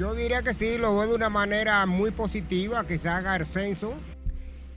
Yo 0.00 0.14
diría 0.14 0.42
que 0.42 0.54
sí, 0.54 0.78
lo 0.78 0.96
veo 0.96 1.08
de 1.08 1.14
una 1.14 1.28
manera 1.28 1.84
muy 1.84 2.10
positiva, 2.10 2.86
que 2.86 2.98
se 2.98 3.10
haga 3.10 3.36
el 3.36 3.44
censo. 3.44 3.92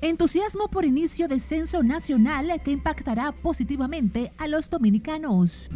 Entusiasmo 0.02 0.68
por 0.68 0.84
inicio 0.84 1.30
del 1.30 1.40
censo 1.40 1.82
nacional 1.82 2.62
que 2.62 2.72
impactará 2.72 3.32
positivamente 3.32 4.34
a 4.38 4.50
los 4.50 4.70
dominicanos. 4.70 5.70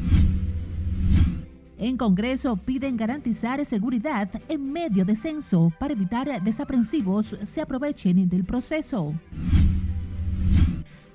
En 1.78 1.96
Congreso 1.96 2.58
piden 2.58 2.98
garantizar 2.98 3.66
seguridad 3.66 4.30
en 4.50 4.70
medio 4.70 5.06
de 5.06 5.16
censo 5.16 5.72
para 5.80 5.94
evitar 5.94 6.44
desaprensivos 6.44 7.38
se 7.46 7.62
aprovechen 7.62 8.28
del 8.28 8.44
proceso. 8.44 9.14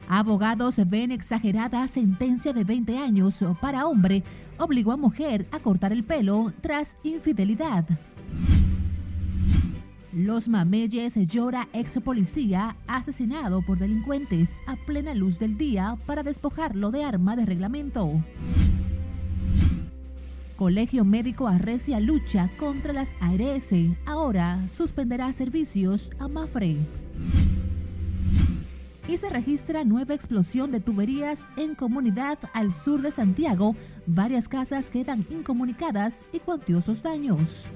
Abogados 0.08 0.80
ven 0.86 1.12
exagerada 1.12 1.86
sentencia 1.86 2.54
de 2.54 2.64
20 2.64 2.96
años 2.96 3.44
para 3.60 3.86
hombre 3.86 4.24
obligó 4.56 4.92
a 4.92 4.96
mujer 4.96 5.46
a 5.52 5.58
cortar 5.58 5.92
el 5.92 6.02
pelo 6.02 6.50
tras 6.62 6.96
infidelidad. 7.02 7.84
Los 10.12 10.46
Mameyes 10.46 11.14
llora 11.26 11.68
ex 11.72 11.98
policía 12.00 12.76
asesinado 12.86 13.62
por 13.62 13.78
delincuentes 13.78 14.62
a 14.66 14.76
plena 14.76 15.14
luz 15.14 15.38
del 15.38 15.56
día 15.56 15.96
para 16.04 16.22
despojarlo 16.22 16.90
de 16.90 17.02
arma 17.02 17.34
de 17.34 17.46
reglamento. 17.46 18.22
Colegio 20.56 21.06
Médico 21.06 21.48
arrecia 21.48 21.98
lucha 21.98 22.50
contra 22.58 22.92
las 22.92 23.14
ARS. 23.20 23.72
Ahora 24.04 24.68
suspenderá 24.68 25.32
servicios 25.32 26.10
a 26.18 26.28
Mafre. 26.28 26.76
Y 29.08 29.16
se 29.16 29.30
registra 29.30 29.82
nueva 29.82 30.12
explosión 30.12 30.70
de 30.72 30.80
tuberías 30.80 31.48
en 31.56 31.74
comunidad 31.74 32.38
al 32.52 32.74
sur 32.74 33.00
de 33.00 33.12
Santiago. 33.12 33.74
Varias 34.06 34.46
casas 34.46 34.90
quedan 34.90 35.24
incomunicadas 35.30 36.26
y 36.34 36.38
cuantiosos 36.38 37.02
daños. 37.02 37.66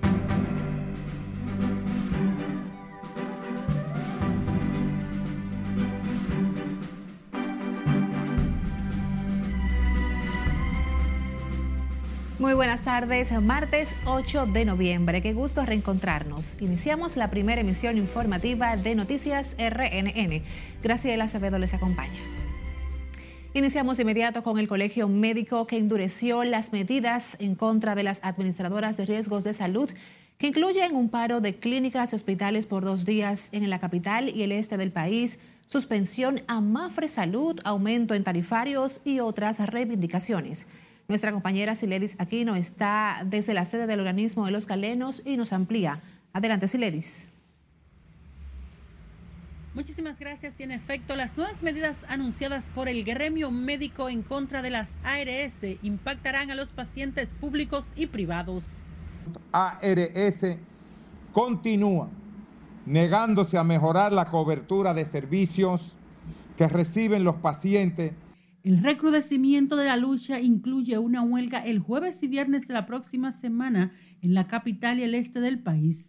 Buenas 12.57 12.81
tardes, 12.81 13.31
martes 13.43 13.95
8 14.07 14.47
de 14.47 14.65
noviembre. 14.65 15.21
Qué 15.21 15.35
gusto 15.35 15.67
reencontrarnos. 15.67 16.57
Iniciamos 16.59 17.19
la 17.19 17.29
primera 17.29 17.61
emisión 17.61 17.98
informativa 17.98 18.79
de 18.79 18.95
Noticias 18.95 19.57
RNN. 19.59 20.43
Graciela 20.83 21.25
Acevedo 21.25 21.59
les 21.59 21.75
acompaña. 21.75 22.19
Iniciamos 23.53 23.98
de 23.98 24.05
inmediato 24.05 24.43
con 24.43 24.59
el 24.59 24.69
Colegio 24.69 25.07
Médico 25.07 25.67
que 25.67 25.77
endureció 25.77 26.45
las 26.45 26.73
medidas 26.73 27.37
en 27.41 27.57
contra 27.57 27.95
de 27.95 28.05
las 28.05 28.21
administradoras 28.25 28.97
de 28.97 29.05
riesgos 29.05 29.45
de 29.45 29.53
salud 29.53 29.91
que 30.39 30.47
incluyen 30.47 30.97
un 30.97 31.11
paro 31.11 31.43
de 31.43 31.57
clínicas 31.57 32.13
y 32.13 32.17
hospitales 32.17 32.65
por 32.65 32.87
dos 32.87 33.05
días 33.05 33.51
en 33.53 33.69
la 33.69 33.81
capital 33.81 34.31
y 34.35 34.43
el 34.43 34.53
este 34.53 34.79
del 34.79 34.93
país, 34.93 35.39
suspensión 35.67 36.41
a 36.47 36.63
Mafre 36.63 37.09
Salud, 37.09 37.61
aumento 37.65 38.15
en 38.15 38.25
tarifarios 38.25 39.03
y 39.05 39.20
otras 39.20 39.59
reivindicaciones. 39.59 40.67
Nuestra 41.09 41.31
compañera 41.31 41.75
Siledis 41.75 42.17
Aquino 42.19 42.57
está 42.57 43.23
desde 43.25 43.55
la 43.55 43.65
sede 43.65 43.87
del 43.87 44.01
organismo 44.01 44.45
de 44.47 44.51
los 44.51 44.67
galenos 44.67 45.23
y 45.25 45.37
nos 45.37 45.53
amplía. 45.53 46.01
Adelante, 46.33 46.67
Siledis. 46.67 47.31
Muchísimas 49.75 50.19
gracias. 50.19 50.59
Y 50.59 50.65
en 50.65 50.73
efecto, 50.73 51.15
las 51.15 51.37
nuevas 51.37 51.63
medidas 51.63 52.01
anunciadas 52.09 52.71
por 52.75 52.89
el 52.89 53.05
gremio 53.05 53.51
médico 53.51 54.09
en 54.09 54.23
contra 54.23 54.63
de 54.63 54.71
las 54.71 54.95
ARS 55.05 55.65
impactarán 55.83 56.51
a 56.51 56.55
los 56.55 56.73
pacientes 56.73 57.35
públicos 57.39 57.87
y 57.95 58.07
privados. 58.07 58.65
ARS 59.53 60.57
continúa 61.33 62.09
negándose 62.86 63.59
a 63.59 63.64
mejorar 63.64 64.13
la 64.13 64.25
cobertura 64.25 64.95
de 64.95 65.05
servicios 65.05 65.97
que 66.57 66.69
reciben 66.69 67.23
los 67.23 67.36
pacientes 67.36 68.13
el 68.67 68.83
recrudecimiento 68.83 69.77
de 69.77 69.85
la 69.85 69.97
lucha 69.97 70.41
incluye 70.41 70.99
una 70.99 71.23
huelga 71.23 71.61
el 71.61 71.79
jueves 71.79 72.21
y 72.25 72.27
viernes 72.27 72.67
de 72.67 72.75
la 72.75 72.85
próxima 72.85 73.31
semana 73.31 73.93
en 74.23 74.35
la 74.35 74.49
capital 74.49 74.99
y 74.99 75.05
el 75.05 75.15
este 75.15 75.39
del 75.39 75.61
país. 75.61 76.09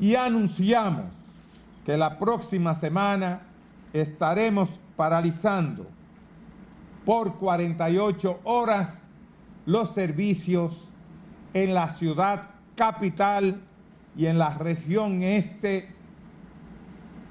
Y 0.00 0.14
anunciamos 0.14 1.04
que 1.84 1.98
la 1.98 2.18
próxima 2.18 2.74
semana 2.74 3.42
estaremos 3.92 4.80
paralizando 4.96 5.86
por 7.04 7.36
48 7.36 8.40
horas 8.44 9.06
los 9.66 9.92
servicios 9.92 10.88
en 11.52 11.74
la 11.74 11.90
ciudad 11.90 12.48
capital 12.76 13.60
y 14.16 14.24
en 14.24 14.38
la 14.38 14.56
región 14.56 15.22
este 15.22 15.90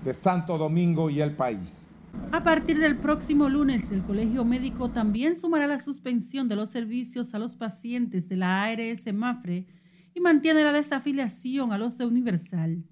de 0.04 0.14
Santo 0.14 0.60
Domingo 0.60 1.10
y 1.10 1.22
el 1.22 1.36
país. 1.36 1.85
A 2.32 2.44
partir 2.44 2.80
del 2.80 2.98
próximo 2.98 3.48
lunes, 3.50 3.92
el 3.92 4.02
Colegio 4.02 4.44
Médico 4.44 4.90
también 4.90 5.40
sumará 5.40 5.68
la 5.68 5.80
suspensión 5.80 6.50
de 6.50 6.56
los 6.56 6.70
servicios 6.70 7.34
a 7.34 7.40
los 7.40 7.56
pacientes 7.56 8.28
de 8.28 8.36
la 8.36 8.64
ARS 8.64 9.14
Mafre 9.14 9.68
y 10.14 10.20
mantiene 10.20 10.64
la 10.64 10.74
desafiliación 10.74 11.72
a 11.72 11.78
los 11.78 11.98
de 11.98 12.06
Universal. 12.06 12.84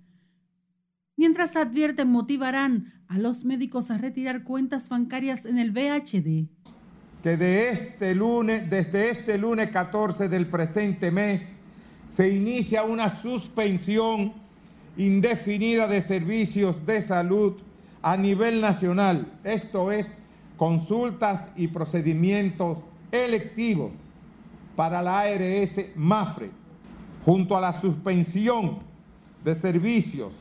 Mientras 1.15 1.55
advierten, 1.55 2.09
motivarán 2.09 3.03
a 3.07 3.17
los 3.17 3.45
médicos 3.45 3.91
a 3.91 3.97
retirar 3.97 4.43
cuentas 4.43 4.89
bancarias 4.89 5.45
en 5.45 5.57
el 5.57 5.71
VHD. 5.71 6.49
Que 7.21 7.37
de 7.37 7.69
este 7.69 8.15
lunes, 8.15 8.69
desde 8.69 9.09
este 9.09 9.37
lunes 9.37 9.69
14 9.69 10.27
del 10.27 10.47
presente 10.47 11.11
mes, 11.11 11.53
se 12.07 12.29
inicia 12.29 12.83
una 12.83 13.09
suspensión 13.09 14.33
indefinida 14.97 15.87
de 15.87 16.01
servicios 16.01 16.85
de 16.85 17.01
salud 17.01 17.61
a 18.03 18.17
nivel 18.17 18.59
nacional, 18.59 19.31
esto 19.43 19.91
es, 19.91 20.13
consultas 20.57 21.49
y 21.55 21.69
procedimientos 21.69 22.79
electivos 23.11 23.91
para 24.75 25.01
la 25.01 25.21
ARS 25.21 25.85
MAFRE, 25.95 26.51
junto 27.25 27.57
a 27.57 27.61
la 27.61 27.73
suspensión 27.73 28.79
de 29.43 29.55
servicios 29.55 30.33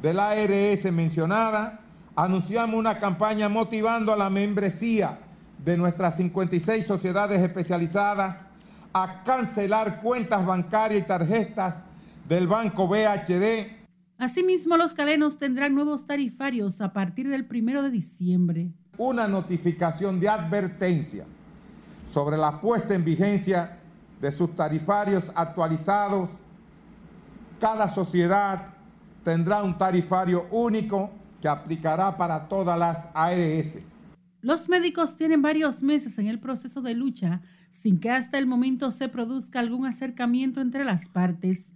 de 0.00 0.14
la 0.14 0.30
ARS 0.30 0.90
mencionada, 0.92 1.80
anunciamos 2.16 2.76
una 2.76 2.98
campaña 2.98 3.48
motivando 3.48 4.12
a 4.12 4.16
la 4.16 4.30
membresía 4.30 5.18
de 5.62 5.76
nuestras 5.76 6.16
56 6.16 6.86
sociedades 6.86 7.40
especializadas 7.42 8.46
a 8.94 9.22
cancelar 9.24 10.00
cuentas 10.00 10.44
bancarias 10.44 11.02
y 11.02 11.06
tarjetas 11.06 11.84
del 12.26 12.46
Banco 12.46 12.88
BHD 12.88 13.79
Asimismo, 14.20 14.76
los 14.76 14.92
calenos 14.92 15.38
tendrán 15.38 15.74
nuevos 15.74 16.06
tarifarios 16.06 16.82
a 16.82 16.92
partir 16.92 17.26
del 17.26 17.46
primero 17.46 17.82
de 17.82 17.90
diciembre. 17.90 18.70
Una 18.98 19.26
notificación 19.26 20.20
de 20.20 20.28
advertencia 20.28 21.24
sobre 22.12 22.36
la 22.36 22.60
puesta 22.60 22.94
en 22.94 23.02
vigencia 23.02 23.78
de 24.20 24.30
sus 24.30 24.54
tarifarios 24.54 25.32
actualizados. 25.34 26.28
Cada 27.58 27.88
sociedad 27.88 28.74
tendrá 29.24 29.62
un 29.62 29.78
tarifario 29.78 30.46
único 30.50 31.08
que 31.40 31.48
aplicará 31.48 32.14
para 32.18 32.46
todas 32.46 32.78
las 32.78 33.08
ARS. 33.14 33.78
Los 34.42 34.68
médicos 34.68 35.16
tienen 35.16 35.40
varios 35.40 35.82
meses 35.82 36.18
en 36.18 36.26
el 36.26 36.38
proceso 36.38 36.82
de 36.82 36.92
lucha 36.92 37.40
sin 37.70 37.98
que 37.98 38.10
hasta 38.10 38.36
el 38.36 38.46
momento 38.46 38.90
se 38.90 39.08
produzca 39.08 39.60
algún 39.60 39.86
acercamiento 39.86 40.60
entre 40.60 40.84
las 40.84 41.08
partes. 41.08 41.70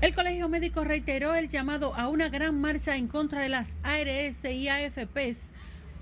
El 0.00 0.14
Colegio 0.14 0.48
Médico 0.48 0.82
reiteró 0.82 1.34
el 1.34 1.50
llamado 1.50 1.94
a 1.94 2.08
una 2.08 2.30
gran 2.30 2.58
marcha 2.58 2.96
en 2.96 3.06
contra 3.06 3.42
de 3.42 3.50
las 3.50 3.76
ARS 3.82 4.50
y 4.50 4.68
AFPs 4.68 5.52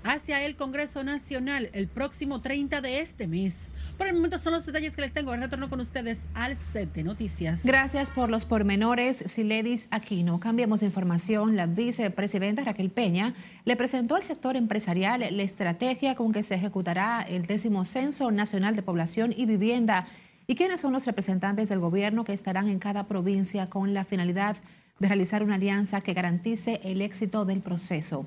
hacia 0.05 0.41
el 0.45 0.55
Congreso 0.55 1.03
Nacional 1.03 1.69
el 1.73 1.89
próximo 1.89 2.39
30 2.39 2.79
de 2.79 3.01
este 3.01 3.27
mes. 3.27 3.73
Por 3.97 4.07
el 4.07 4.13
momento 4.13 4.37
son 4.37 4.53
los 4.53 4.65
detalles 4.65 4.95
que 4.95 5.01
les 5.01 5.11
tengo. 5.11 5.35
Retorno 5.35 5.69
con 5.69 5.81
ustedes 5.81 6.27
al 6.33 6.55
set 6.55 6.93
de 6.93 7.03
noticias. 7.03 7.65
Gracias 7.65 8.09
por 8.09 8.29
los 8.29 8.45
pormenores, 8.45 9.17
Siledis 9.17 9.89
Aquino. 9.91 10.39
Cambiamos 10.39 10.79
de 10.79 10.85
información. 10.85 11.57
La 11.57 11.65
vicepresidenta 11.65 12.63
Raquel 12.63 12.91
Peña 12.91 13.33
le 13.65 13.75
presentó 13.75 14.15
al 14.15 14.23
sector 14.23 14.55
empresarial 14.55 15.25
la 15.29 15.43
estrategia 15.43 16.15
con 16.15 16.31
que 16.31 16.43
se 16.43 16.55
ejecutará 16.55 17.21
el 17.21 17.45
décimo 17.45 17.83
Censo 17.83 18.31
Nacional 18.31 18.77
de 18.77 18.81
Población 18.83 19.33
y 19.35 19.45
Vivienda 19.45 20.07
¿Y 20.49 20.55
quiénes 20.55 20.81
son 20.81 20.93
los 20.93 21.05
representantes 21.05 21.69
del 21.69 21.77
gobierno 21.77 22.23
que 22.23 22.33
estarán 22.33 22.69
en 22.69 22.79
cada 22.79 23.05
provincia 23.05 23.67
con 23.67 23.93
la 23.93 24.03
finalidad 24.03 24.57
de 24.97 25.07
realizar 25.07 25.43
una 25.43 25.53
alianza 25.53 26.01
que 26.01 26.15
garantice 26.15 26.81
el 26.83 27.03
éxito 27.03 27.45
del 27.45 27.61
proceso? 27.61 28.25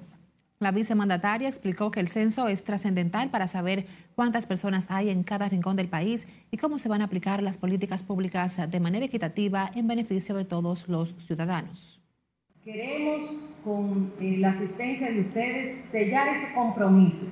La 0.61 0.71
vicemandataria 0.71 1.49
explicó 1.49 1.91
que 1.91 1.99
el 1.99 2.07
censo 2.07 2.47
es 2.47 2.63
trascendental 2.63 3.31
para 3.31 3.49
saber 3.49 3.89
cuántas 4.15 4.47
personas 4.47 4.87
hay 4.89 5.11
en 5.11 5.25
cada 5.25 5.49
rincón 5.49 5.75
del 5.75 5.89
país 5.89 6.29
y 6.53 6.59
cómo 6.59 6.79
se 6.79 6.89
van 6.89 7.03
a 7.03 7.07
aplicar 7.07 7.43
las 7.43 7.59
políticas 7.59 8.05
públicas 8.05 8.71
de 8.71 8.79
manera 8.79 9.07
equitativa 9.07 9.69
en 9.75 9.89
beneficio 9.89 10.37
de 10.37 10.45
todos 10.45 10.89
los 10.89 11.17
ciudadanos. 11.19 12.01
Queremos, 12.63 13.57
con 13.65 14.13
eh, 14.21 14.37
la 14.39 14.51
asistencia 14.51 15.11
de 15.11 15.23
ustedes, 15.23 15.91
sellar 15.91 16.29
ese 16.29 16.55
compromiso 16.55 17.27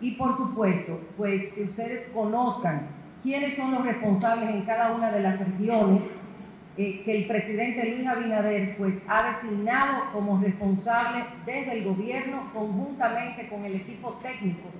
y, 0.00 0.12
por 0.12 0.36
supuesto, 0.36 1.00
pues 1.16 1.54
que 1.54 1.64
ustedes 1.64 2.10
conozcan 2.10 3.01
quiénes 3.22 3.56
son 3.56 3.72
los 3.72 3.84
responsables 3.84 4.50
en 4.50 4.62
cada 4.62 4.92
una 4.92 5.10
de 5.10 5.20
las 5.20 5.38
regiones 5.38 6.28
eh, 6.76 7.02
que 7.04 7.18
el 7.18 7.26
presidente 7.26 7.90
Luis 7.90 8.06
Abinader 8.06 8.76
pues, 8.78 9.04
ha 9.06 9.32
designado 9.32 10.10
como 10.12 10.40
responsable 10.40 11.24
desde 11.44 11.78
el 11.78 11.84
gobierno 11.84 12.50
conjuntamente 12.54 13.48
con 13.48 13.64
el 13.64 13.76
equipo 13.76 14.18
técnico 14.22 14.70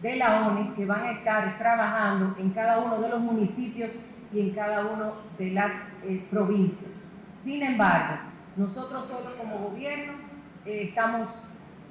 de 0.00 0.16
la 0.16 0.46
ONU 0.46 0.74
que 0.74 0.86
van 0.86 1.04
a 1.04 1.12
estar 1.12 1.58
trabajando 1.58 2.34
en 2.38 2.50
cada 2.50 2.80
uno 2.80 3.00
de 3.00 3.08
los 3.08 3.20
municipios 3.20 3.90
y 4.32 4.40
en 4.40 4.50
cada 4.54 4.86
una 4.86 5.12
de 5.38 5.50
las 5.50 5.96
eh, 6.04 6.26
provincias. 6.30 7.04
Sin 7.36 7.62
embargo, 7.62 8.16
nosotros 8.56 9.06
solo 9.06 9.36
como 9.36 9.58
gobierno 9.58 10.14
eh, 10.64 10.86
estamos 10.88 11.48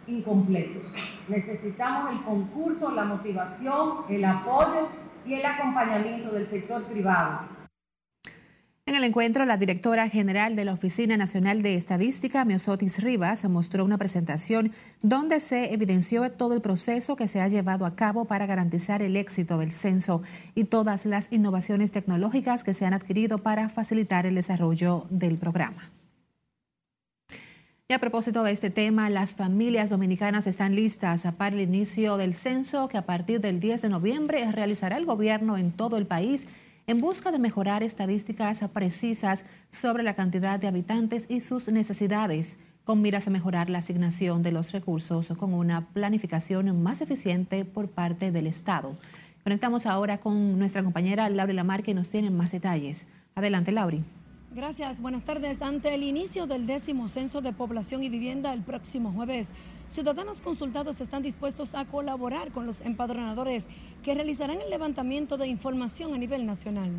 incompletos. 0.08 0.92
Necesitamos 1.28 2.12
el 2.12 2.24
concurso, 2.24 2.92
la 2.92 3.04
motivación, 3.06 4.06
el 4.10 4.26
apoyo 4.26 4.90
y 5.26 5.36
el 5.36 5.46
acompañamiento 5.46 6.32
del 6.32 6.48
sector 6.50 6.84
privado 6.86 7.62
en 8.88 8.96
el 8.96 9.04
encuentro, 9.04 9.46
la 9.46 9.58
directora 9.58 10.10
general 10.10 10.56
de 10.56 10.66
la 10.66 10.74
Oficina 10.74 11.16
Nacional 11.16 11.62
de 11.62 11.76
Estadística, 11.76 12.44
Miosotis 12.44 13.02
Rivas, 13.02 13.46
mostró 13.46 13.86
una 13.86 14.00
presentación 14.00 14.74
donde 15.04 15.40
se 15.40 15.74
evidenció 15.74 16.30
todo 16.32 16.56
el 16.56 16.62
proceso 16.62 17.16
que 17.16 17.28
se 17.28 17.40
ha 17.40 17.48
llevado 17.48 17.86
a 17.86 17.96
cabo 17.96 18.26
para 18.26 18.48
garantizar 18.48 19.02
el 19.04 19.16
éxito 19.16 19.60
del 19.60 19.72
censo 19.72 20.24
y 20.56 20.66
todas 20.66 21.06
las 21.06 21.32
innovaciones 21.32 21.92
tecnológicas 21.92 22.64
que 22.64 22.74
se 22.74 22.86
han 22.86 22.94
adquirido 22.94 23.38
para 23.38 23.70
facilitar 23.70 24.26
el 24.26 24.36
desarrollo 24.36 25.06
del 25.10 25.38
programa. 25.38 26.01
Y 27.92 27.94
a 27.94 28.00
propósito 28.00 28.44
de 28.44 28.54
este 28.54 28.70
tema, 28.70 29.10
las 29.10 29.36
familias 29.36 29.90
dominicanas 29.90 30.48
están 30.48 30.78
listas 30.78 31.28
para 31.38 31.54
el 31.54 31.62
inicio 31.62 32.16
del 32.16 32.34
censo 32.34 32.88
que 32.88 32.98
a 32.98 33.06
partir 33.06 33.42
del 33.42 33.60
10 33.60 33.82
de 33.82 33.90
noviembre 33.90 34.50
realizará 34.50 34.96
el 34.96 35.06
gobierno 35.06 35.58
en 35.58 35.74
todo 35.74 35.98
el 35.98 36.06
país 36.06 36.48
en 36.88 37.02
busca 37.02 37.34
de 37.34 37.38
mejorar 37.38 37.84
estadísticas 37.84 38.64
precisas 38.72 39.44
sobre 39.70 40.04
la 40.04 40.16
cantidad 40.16 40.58
de 40.58 40.70
habitantes 40.70 41.26
y 41.28 41.42
sus 41.42 41.68
necesidades, 41.68 42.60
con 42.86 43.02
miras 43.02 43.28
a 43.28 43.32
mejorar 43.32 43.70
la 43.70 43.80
asignación 43.80 44.42
de 44.42 44.54
los 44.54 44.72
recursos 44.72 45.28
con 45.28 45.54
una 45.54 45.90
planificación 45.90 46.82
más 46.82 47.02
eficiente 47.02 47.66
por 47.66 47.90
parte 47.90 48.32
del 48.32 48.48
Estado. 48.48 48.96
Conectamos 49.44 49.86
ahora 49.86 50.18
con 50.18 50.58
nuestra 50.58 50.82
compañera 50.82 51.30
Laura 51.30 51.52
Lamar 51.52 51.84
que 51.84 51.94
nos 51.94 52.10
tiene 52.10 52.30
más 52.30 52.54
detalles. 52.54 53.08
Adelante, 53.36 53.74
Lauri. 53.74 54.02
Gracias, 54.54 55.00
buenas 55.00 55.24
tardes. 55.24 55.62
Ante 55.62 55.96
el 55.96 56.04
inicio 56.04 56.46
del 56.46 56.68
décimo 56.68 57.08
censo 57.08 57.40
de 57.40 57.54
población 57.54 58.04
y 58.04 58.10
vivienda 58.10 58.54
el 58.54 58.62
próximo 58.62 59.14
jueves, 59.14 59.54
ciudadanos 59.88 60.42
consultados 60.42 61.00
están 61.00 61.24
dispuestos 61.24 61.74
a 61.74 61.86
colaborar 61.86 62.52
con 62.52 62.66
los 62.66 62.82
empadronadores 62.82 63.68
que 64.04 64.14
realizarán 64.14 64.60
el 64.60 64.70
levantamiento 64.70 65.38
de 65.38 65.48
información 65.48 66.14
a 66.14 66.18
nivel 66.18 66.46
nacional. 66.46 66.92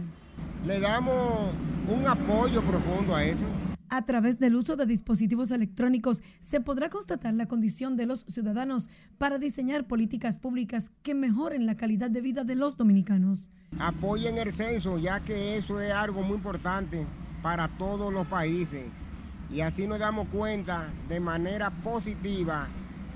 Le 0.64 0.80
damos 0.80 1.52
un 1.88 2.06
apoyo 2.06 2.62
profundo 2.62 3.14
a 3.14 3.22
eso. 3.22 3.44
A 3.90 4.06
través 4.06 4.38
del 4.38 4.56
uso 4.56 4.76
de 4.76 4.86
dispositivos 4.86 5.50
electrónicos 5.50 6.22
se 6.40 6.62
podrá 6.62 6.88
constatar 6.88 7.34
la 7.34 7.44
condición 7.44 7.98
de 7.98 8.06
los 8.06 8.24
ciudadanos 8.28 8.88
para 9.18 9.36
diseñar 9.36 9.86
políticas 9.86 10.38
públicas 10.38 10.90
que 11.02 11.14
mejoren 11.14 11.66
la 11.66 11.76
calidad 11.76 12.08
de 12.08 12.22
vida 12.22 12.44
de 12.44 12.54
los 12.54 12.78
dominicanos. 12.78 13.50
Apoyen 13.78 14.38
el 14.38 14.52
censo, 14.52 14.96
ya 14.96 15.20
que 15.20 15.58
eso 15.58 15.78
es 15.82 15.92
algo 15.92 16.22
muy 16.22 16.36
importante 16.36 17.04
para 17.42 17.68
todos 17.68 18.12
los 18.12 18.26
países. 18.26 18.84
Y 19.52 19.60
así 19.60 19.86
nos 19.86 19.98
damos 19.98 20.28
cuenta 20.28 20.88
de 21.08 21.20
manera 21.20 21.70
positiva 21.70 22.68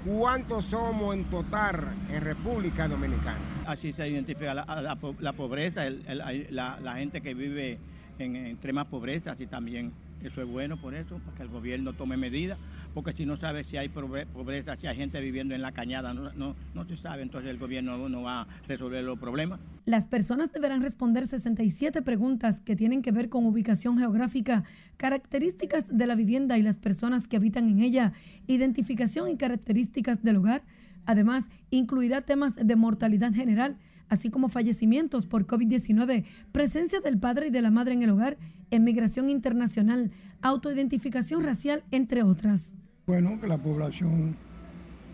cuántos 0.04 0.66
somos 0.66 1.14
en 1.14 1.24
total 1.24 1.84
en 2.10 2.22
República 2.22 2.88
Dominicana. 2.88 3.38
Así 3.66 3.92
se 3.92 4.08
identifica 4.08 4.54
la, 4.54 5.32
pobreza, 5.32 5.84
la, 5.90 6.94
gente 6.96 7.20
que 7.20 7.34
vive 7.34 7.78
en 8.18 8.36
extrema 8.36 8.84
pobreza, 8.84 9.32
así 9.32 9.46
también 9.46 9.92
eso 10.22 10.42
es 10.42 10.48
bueno 10.48 10.76
por 10.76 10.94
eso, 10.94 11.18
para 11.18 11.36
que 11.36 11.42
el 11.42 11.48
gobierno 11.48 11.92
tome 11.92 12.16
medidas, 12.16 12.58
porque 12.96 13.12
si 13.12 13.26
no 13.26 13.36
sabe 13.36 13.62
si 13.62 13.76
hay 13.76 13.90
pobreza, 13.90 14.74
si 14.74 14.86
hay 14.86 14.96
gente 14.96 15.20
viviendo 15.20 15.54
en 15.54 15.60
la 15.60 15.70
cañada, 15.70 16.14
no, 16.14 16.32
no, 16.74 16.88
se 16.88 16.96
sabe, 16.96 17.20
entonces 17.20 17.50
el 17.50 17.58
gobierno 17.58 18.08
no 18.08 18.22
va 18.22 18.40
a 18.40 18.46
resolver 18.66 19.04
los 19.04 19.18
problemas. 19.18 19.60
Las 19.84 20.06
personas 20.06 20.50
deberán 20.50 20.80
responder 20.80 21.26
67 21.26 22.00
preguntas 22.00 22.62
que 22.62 22.74
tienen 22.74 23.02
que 23.02 23.12
ver 23.12 23.28
con 23.28 23.44
ubicación 23.44 23.98
geográfica, 23.98 24.64
características 24.96 25.84
de 25.90 26.06
la 26.06 26.14
vivienda 26.14 26.56
y 26.56 26.62
las 26.62 26.78
personas 26.78 27.28
que 27.28 27.36
habitan 27.36 27.68
en 27.68 27.80
ella, 27.80 28.14
identificación 28.46 29.28
y 29.28 29.36
características 29.36 30.22
del 30.22 30.36
hogar. 30.36 30.62
Además, 31.04 31.50
incluirá 31.68 32.22
temas 32.22 32.56
de 32.56 32.76
mortalidad 32.76 33.34
general, 33.34 33.76
así 34.08 34.30
como 34.30 34.48
fallecimientos 34.48 35.26
por 35.26 35.46
COVID-19, 35.46 36.24
presencia 36.50 37.00
del 37.00 37.18
padre 37.18 37.48
y 37.48 37.50
de 37.50 37.60
la 37.60 37.70
madre 37.70 37.92
en 37.92 38.02
el 38.02 38.08
hogar, 38.08 38.38
emigración 38.70 39.28
internacional, 39.28 40.12
autoidentificación 40.40 41.42
racial, 41.44 41.84
entre 41.90 42.22
otras. 42.22 42.72
Bueno, 43.06 43.38
que 43.40 43.46
la 43.46 43.56
población 43.56 44.34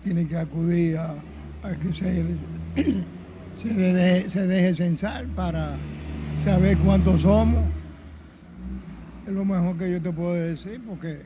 tiene 0.03 0.27
que 0.27 0.39
acudir 0.39 0.97
a, 0.97 1.15
que 1.79 1.93
se, 1.93 2.25
se, 3.55 3.69
deje, 3.75 4.75
censar 4.75 5.27
para 5.37 5.77
saber 6.35 6.79
cuántos 6.79 7.21
somos. 7.21 7.63
Es 9.27 9.33
lo 9.35 9.45
mejor 9.45 9.77
que 9.77 9.93
yo 9.93 10.01
te 10.01 10.11
puedo 10.11 10.33
decir, 10.33 10.81
porque 10.89 11.21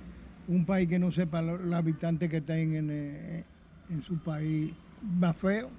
un 0.48 0.64
país 0.64 0.88
que 0.88 0.98
no 0.98 1.12
sepa 1.12 1.40
los 1.40 1.72
habitantes 1.72 2.28
que 2.28 2.40
tienen 2.40 2.90
en, 2.90 3.44
en 3.88 4.02
su 4.02 4.18
país 4.18 4.72
va 5.22 5.32
feo. 5.32 5.70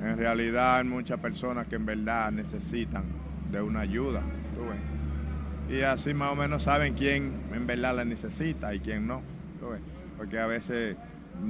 En 0.00 0.16
realidad 0.16 0.78
hay 0.78 0.84
muchas 0.84 1.20
personas 1.20 1.66
que 1.66 1.76
en 1.76 1.84
verdad 1.84 2.32
necesitan 2.32 3.04
de 3.52 3.60
una 3.60 3.80
ayuda. 3.80 4.22
Y 5.68 5.82
así 5.82 6.14
más 6.14 6.32
o 6.32 6.34
menos 6.34 6.62
saben 6.62 6.94
quién 6.94 7.30
en 7.52 7.66
verdad 7.66 7.94
la 7.94 8.06
necesita 8.06 8.74
y 8.74 8.80
quién 8.80 9.06
no. 9.06 9.20
Porque 10.20 10.38
a 10.38 10.46
veces 10.46 10.98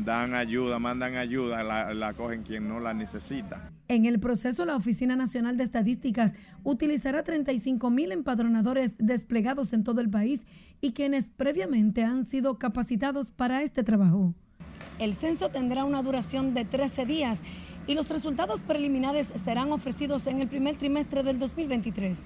dan 0.04 0.32
ayuda, 0.32 0.78
mandan 0.78 1.16
ayuda, 1.16 1.64
la, 1.64 1.92
la 1.92 2.14
cogen 2.14 2.44
quien 2.44 2.68
no 2.68 2.78
la 2.78 2.94
necesita. 2.94 3.72
En 3.88 4.04
el 4.04 4.20
proceso, 4.20 4.64
la 4.64 4.76
Oficina 4.76 5.16
Nacional 5.16 5.56
de 5.56 5.64
Estadísticas 5.64 6.34
utilizará 6.62 7.24
35 7.24 7.90
mil 7.90 8.12
empadronadores 8.12 8.94
desplegados 8.98 9.72
en 9.72 9.82
todo 9.82 10.00
el 10.00 10.08
país 10.08 10.46
y 10.80 10.92
quienes 10.92 11.28
previamente 11.28 12.04
han 12.04 12.24
sido 12.24 12.60
capacitados 12.60 13.32
para 13.32 13.62
este 13.62 13.82
trabajo. 13.82 14.36
El 15.00 15.14
censo 15.14 15.48
tendrá 15.48 15.84
una 15.84 16.04
duración 16.04 16.54
de 16.54 16.64
13 16.64 17.06
días 17.06 17.40
y 17.88 17.94
los 17.94 18.08
resultados 18.08 18.62
preliminares 18.62 19.32
serán 19.42 19.72
ofrecidos 19.72 20.28
en 20.28 20.40
el 20.40 20.46
primer 20.46 20.76
trimestre 20.76 21.24
del 21.24 21.40
2023. 21.40 22.20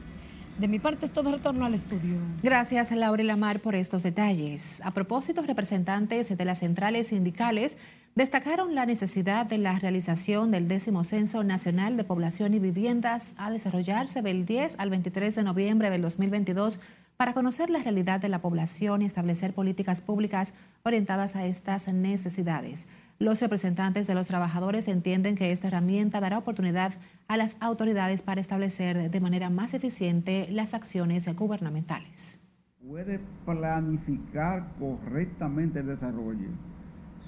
De 0.59 0.69
mi 0.69 0.79
parte 0.79 1.05
es 1.05 1.13
todo 1.13 1.33
retorno 1.33 1.67
al 1.67 1.75
estudio. 1.75 2.17
Gracias, 2.43 2.93
Laura 2.93 3.25
Lamar, 3.25 3.59
por 3.59 3.75
estos 3.75 4.05
detalles. 4.05 4.81
A 4.85 4.93
propósito, 4.93 5.43
representantes 5.43 6.37
de 6.37 6.45
las 6.45 6.61
centrales 6.61 7.09
sindicales 7.09 7.77
destacaron 8.15 8.77
la 8.77 8.87
necesidad 8.87 9.47
de 9.47 9.59
la 9.59 9.77
realización 9.81 10.53
del 10.53 10.69
décimo 10.69 11.03
Censo 11.03 11.43
Nacional 11.43 11.97
de 11.97 12.05
Población 12.05 12.55
y 12.55 12.61
Viviendas 12.61 13.35
a 13.37 13.51
desarrollarse 13.51 14.23
del 14.23 14.47
10 14.47 14.77
al 14.79 14.91
23 14.91 15.35
de 15.35 15.43
noviembre 15.43 15.91
del 15.91 16.03
2022 16.03 16.79
para 17.17 17.33
conocer 17.33 17.71
la 17.71 17.81
realidad 17.81 18.21
de 18.21 18.29
la 18.29 18.41
población 18.41 19.03
y 19.03 19.07
establecer 19.07 19.55
políticas 19.55 20.01
públicas 20.01 20.55
orientadas 20.85 21.35
a 21.35 21.47
estas 21.47 21.89
necesidades. 21.89 22.87
Los 23.19 23.41
representantes 23.41 24.07
de 24.07 24.15
los 24.15 24.27
trabajadores 24.27 24.89
entienden 24.89 25.37
que 25.37 25.53
esta 25.53 25.69
herramienta 25.69 26.21
dará 26.21 26.39
oportunidad 26.39 26.93
a 27.29 27.37
las 27.37 27.57
autoridades 27.61 28.23
para 28.23 28.41
establecer 28.41 29.11
de 29.11 29.21
manera 29.21 29.51
más 29.51 29.75
eficiente 29.75 30.47
las 30.51 30.75
acciones 30.75 31.33
gubernamentales. 31.35 32.39
Puede 32.87 33.21
planificar 33.47 34.69
correctamente 34.79 35.81
el 35.81 35.87
desarrollo 35.87 36.49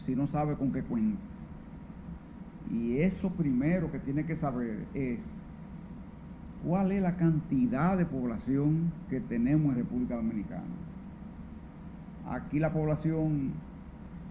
si 0.04 0.14
no 0.14 0.26
sabe 0.26 0.56
con 0.56 0.72
qué 0.72 0.82
cuenta. 0.82 1.18
Y 2.70 2.98
eso 2.98 3.30
primero 3.30 3.90
que 3.90 3.98
tiene 3.98 4.26
que 4.26 4.36
saber 4.36 4.86
es 4.92 5.44
cuál 6.64 6.92
es 6.92 7.00
la 7.00 7.16
cantidad 7.16 7.96
de 7.96 8.04
población 8.04 8.92
que 9.08 9.20
tenemos 9.20 9.72
en 9.72 9.76
República 9.76 10.16
Dominicana. 10.16 10.64
Aquí 12.28 12.58
la 12.58 12.72
población 12.72 13.52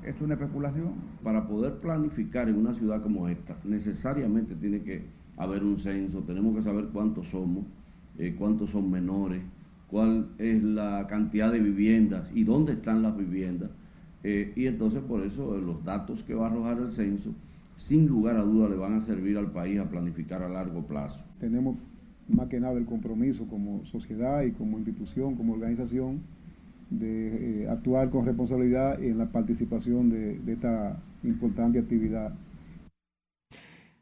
es 0.03 0.19
una 0.22 0.36
especulación. 0.36 0.93
Para 1.24 1.48
poder 1.48 1.79
planificar 1.79 2.50
en 2.50 2.57
una 2.57 2.74
ciudad 2.74 3.01
como 3.01 3.27
esta, 3.29 3.55
necesariamente 3.63 4.55
tiene 4.55 4.81
que 4.81 5.05
haber 5.38 5.63
un 5.63 5.77
censo, 5.77 6.20
tenemos 6.22 6.56
que 6.56 6.62
saber 6.62 6.86
cuántos 6.94 7.27
somos, 7.27 7.65
eh, 8.18 8.36
cuántos 8.38 8.72
son 8.72 8.89
menores, 8.89 9.42
cuál 9.89 10.30
es 10.38 10.63
la 10.63 11.06
cantidad 11.08 11.51
de 11.51 11.60
viviendas 11.60 12.30
y 12.34 12.44
dónde 12.44 12.74
están 12.74 13.01
las 13.01 13.18
viviendas. 13.18 13.70
Eh, 14.24 14.54
y 14.56 14.65
entonces 14.65 15.01
por 15.01 15.22
eso 15.22 15.58
eh, 15.58 15.62
los 15.62 15.84
datos 15.84 16.24
que 16.24 16.34
va 16.34 16.48
a 16.48 16.51
arrojar 16.51 16.80
el 16.80 16.92
censo, 16.92 17.32
sin 17.77 18.08
lugar 18.08 18.38
a 18.38 18.44
duda, 18.44 18.70
le 18.70 18.75
van 18.75 18.94
a 18.94 19.01
servir 19.01 19.38
al 19.38 19.51
país 19.51 19.80
a 19.80 19.89
planificar 19.89 20.42
a 20.42 20.50
largo 20.50 20.84
plazo. 20.84 21.20
Tenemos 21.39 21.75
más 22.30 22.48
que 22.48 22.60
nada 22.60 22.77
el 22.77 22.86
compromiso 22.86 23.46
como 23.48 23.86
sociedad 23.86 24.44
y 24.44 24.51
como 24.51 24.77
institución, 24.77 25.36
como 25.36 25.54
organización, 25.54 26.22
de 26.89 27.68
actuar 27.70 28.10
con 28.10 28.25
responsabilidad 28.25 29.04
en 29.04 29.18
la 29.18 29.25
participación 29.25 30.10
de 30.10 30.39
esta 30.48 30.98
importante 31.24 31.80
actividad. 31.80 32.34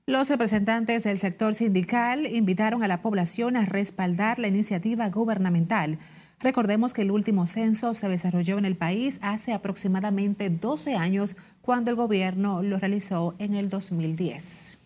Los 0.05 0.29
representantes 0.29 1.03
del 1.03 1.17
sector 1.17 1.53
sindical 1.53 2.25
invitaron 2.25 2.83
a 2.83 2.88
la 2.88 3.01
población 3.01 3.55
a 3.55 3.65
respaldar 3.65 4.38
la 4.38 4.48
iniciativa 4.48 5.10
gubernamental 5.10 5.98
Recordemos 6.43 6.93
que 6.93 7.03
el 7.03 7.12
último 7.12 7.48
censo 7.48 7.93
se 7.93 8.10
desarrolló 8.10 8.57
en 8.57 8.65
el 8.65 8.75
país 8.75 9.17
hace 9.22 9.53
aproximadamente 9.53 10.50
12 10.50 10.95
años 10.95 11.38
cuando 11.62 11.89
el 11.89 11.95
gobierno 11.95 12.62
lo 12.62 12.77
realizó 12.79 13.33
en 13.39 13.53
el 13.53 13.69
2010. 13.69 14.77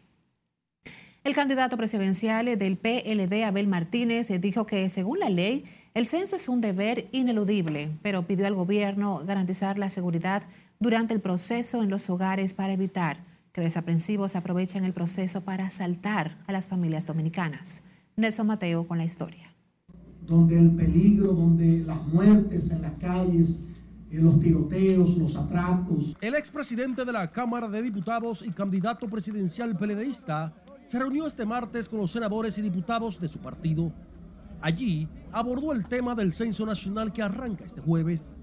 El 1.23 1.33
candidato 1.33 1.75
presidencial 1.75 2.45
del 2.59 2.77
PLD, 2.77 3.43
Abel 3.43 3.65
Martínez, 3.65 4.29
dijo 4.39 4.67
que 4.67 4.87
según 4.87 5.17
la 5.17 5.31
ley, 5.31 5.65
el 5.95 6.05
censo 6.05 6.35
es 6.35 6.47
un 6.47 6.61
deber 6.61 7.07
ineludible, 7.11 7.89
pero 8.03 8.27
pidió 8.27 8.45
al 8.45 8.53
gobierno 8.53 9.23
garantizar 9.25 9.79
la 9.79 9.89
seguridad 9.89 10.43
durante 10.79 11.15
el 11.15 11.21
proceso 11.21 11.81
en 11.81 11.89
los 11.89 12.07
hogares 12.11 12.53
para 12.53 12.73
evitar 12.73 13.17
que 13.57 13.61
desaprensivos 13.61 14.35
aprovechen 14.35 14.85
el 14.85 14.93
proceso 14.93 15.41
para 15.41 15.65
asaltar 15.65 16.37
a 16.45 16.51
las 16.51 16.67
familias 16.67 17.07
dominicanas. 17.07 17.81
Nelson 18.15 18.45
Mateo 18.45 18.85
con 18.85 18.99
la 18.99 19.05
historia 19.05 19.51
donde 20.27 20.59
el 20.59 20.71
peligro, 20.71 21.31
donde 21.31 21.85
las 21.85 22.05
muertes 22.07 22.69
en 22.69 22.81
las 22.81 22.91
calles, 22.99 23.63
en 24.11 24.25
los 24.25 24.39
tiroteos, 24.41 25.17
los 25.17 25.37
atracos. 25.37 26.15
El 26.19 26.35
expresidente 26.35 27.05
de 27.05 27.13
la 27.13 27.31
Cámara 27.31 27.67
de 27.69 27.81
Diputados 27.81 28.45
y 28.45 28.51
candidato 28.51 29.07
presidencial 29.07 29.75
peledeísta 29.75 30.53
se 30.85 30.99
reunió 30.99 31.25
este 31.25 31.45
martes 31.45 31.87
con 31.87 31.99
los 31.99 32.11
senadores 32.11 32.57
y 32.57 32.61
diputados 32.61 33.19
de 33.19 33.29
su 33.29 33.39
partido. 33.39 33.91
Allí 34.61 35.07
abordó 35.31 35.71
el 35.71 35.85
tema 35.85 36.13
del 36.13 36.33
censo 36.33 36.65
nacional 36.65 37.13
que 37.13 37.23
arranca 37.23 37.63
este 37.63 37.79
jueves. 37.79 38.33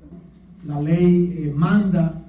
La 0.65 0.81
ley 0.81 1.35
eh, 1.37 1.53
manda 1.55 2.24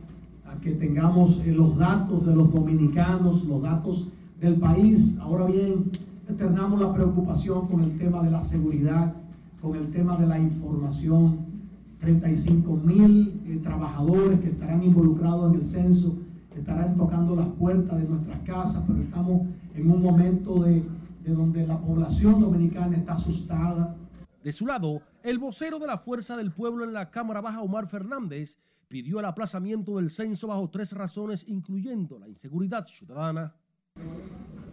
que 0.65 0.71
tengamos 0.71 1.45
eh, 1.45 1.53
los 1.53 1.77
datos 1.77 2.25
de 2.25 2.35
los 2.35 2.51
dominicanos, 2.51 3.45
los 3.45 3.61
datos 3.61 4.07
del 4.41 4.55
país. 4.55 5.15
Ahora 5.21 5.45
bien, 5.45 5.91
eternamos 6.27 6.81
la 6.81 6.91
preocupación 6.91 7.67
con 7.67 7.83
el 7.83 7.95
tema 7.99 8.23
de 8.23 8.31
la 8.31 8.41
seguridad 8.41 9.13
con 9.61 9.75
el 9.75 9.91
tema 9.91 10.17
de 10.17 10.25
la 10.25 10.39
información. 10.39 11.53
35 11.99 12.77
mil 12.77 13.41
eh, 13.45 13.59
trabajadores 13.63 14.39
que 14.39 14.49
estarán 14.49 14.83
involucrados 14.83 15.53
en 15.53 15.59
el 15.59 15.65
censo, 15.67 16.17
estarán 16.55 16.95
tocando 16.95 17.35
las 17.35 17.47
puertas 17.47 17.99
de 17.99 18.07
nuestras 18.07 18.39
casas, 18.41 18.83
pero 18.87 19.01
estamos 19.01 19.41
en 19.75 19.91
un 19.91 20.01
momento 20.01 20.63
de, 20.63 20.83
de 21.23 21.31
donde 21.31 21.65
la 21.65 21.79
población 21.79 22.41
dominicana 22.41 22.97
está 22.97 23.13
asustada. 23.13 23.95
De 24.43 24.51
su 24.51 24.65
lado, 24.65 25.01
el 25.21 25.37
vocero 25.37 25.77
de 25.77 25.85
la 25.87 25.99
Fuerza 25.99 26.35
del 26.35 26.51
Pueblo 26.51 26.83
en 26.83 26.93
la 26.93 27.11
Cámara 27.11 27.41
Baja, 27.41 27.61
Omar 27.61 27.87
Fernández, 27.87 28.57
pidió 28.87 29.19
el 29.19 29.25
aplazamiento 29.25 29.97
del 29.97 30.09
censo 30.09 30.47
bajo 30.47 30.69
tres 30.69 30.93
razones, 30.93 31.47
incluyendo 31.47 32.19
la 32.19 32.27
inseguridad 32.27 32.85
ciudadana. 32.85 33.55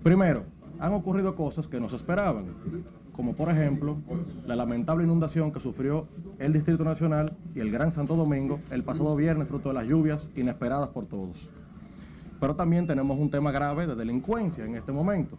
Primero, 0.02 0.44
han 0.78 0.92
ocurrido 0.94 1.34
cosas 1.34 1.68
que 1.68 1.78
no 1.78 1.88
se 1.88 1.96
esperaban 1.96 2.54
como 3.12 3.34
por 3.34 3.50
ejemplo 3.50 3.98
la 4.46 4.56
lamentable 4.56 5.04
inundación 5.04 5.52
que 5.52 5.60
sufrió 5.60 6.08
el 6.38 6.52
Distrito 6.52 6.84
Nacional 6.84 7.36
y 7.54 7.60
el 7.60 7.70
Gran 7.70 7.92
Santo 7.92 8.16
Domingo 8.16 8.60
el 8.70 8.82
pasado 8.82 9.14
viernes 9.14 9.48
fruto 9.48 9.68
de 9.68 9.74
las 9.74 9.86
lluvias 9.86 10.30
inesperadas 10.34 10.88
por 10.88 11.06
todos. 11.06 11.48
Pero 12.40 12.56
también 12.56 12.86
tenemos 12.86 13.18
un 13.18 13.30
tema 13.30 13.52
grave 13.52 13.86
de 13.86 13.94
delincuencia 13.94 14.64
en 14.64 14.74
este 14.74 14.92
momento. 14.92 15.38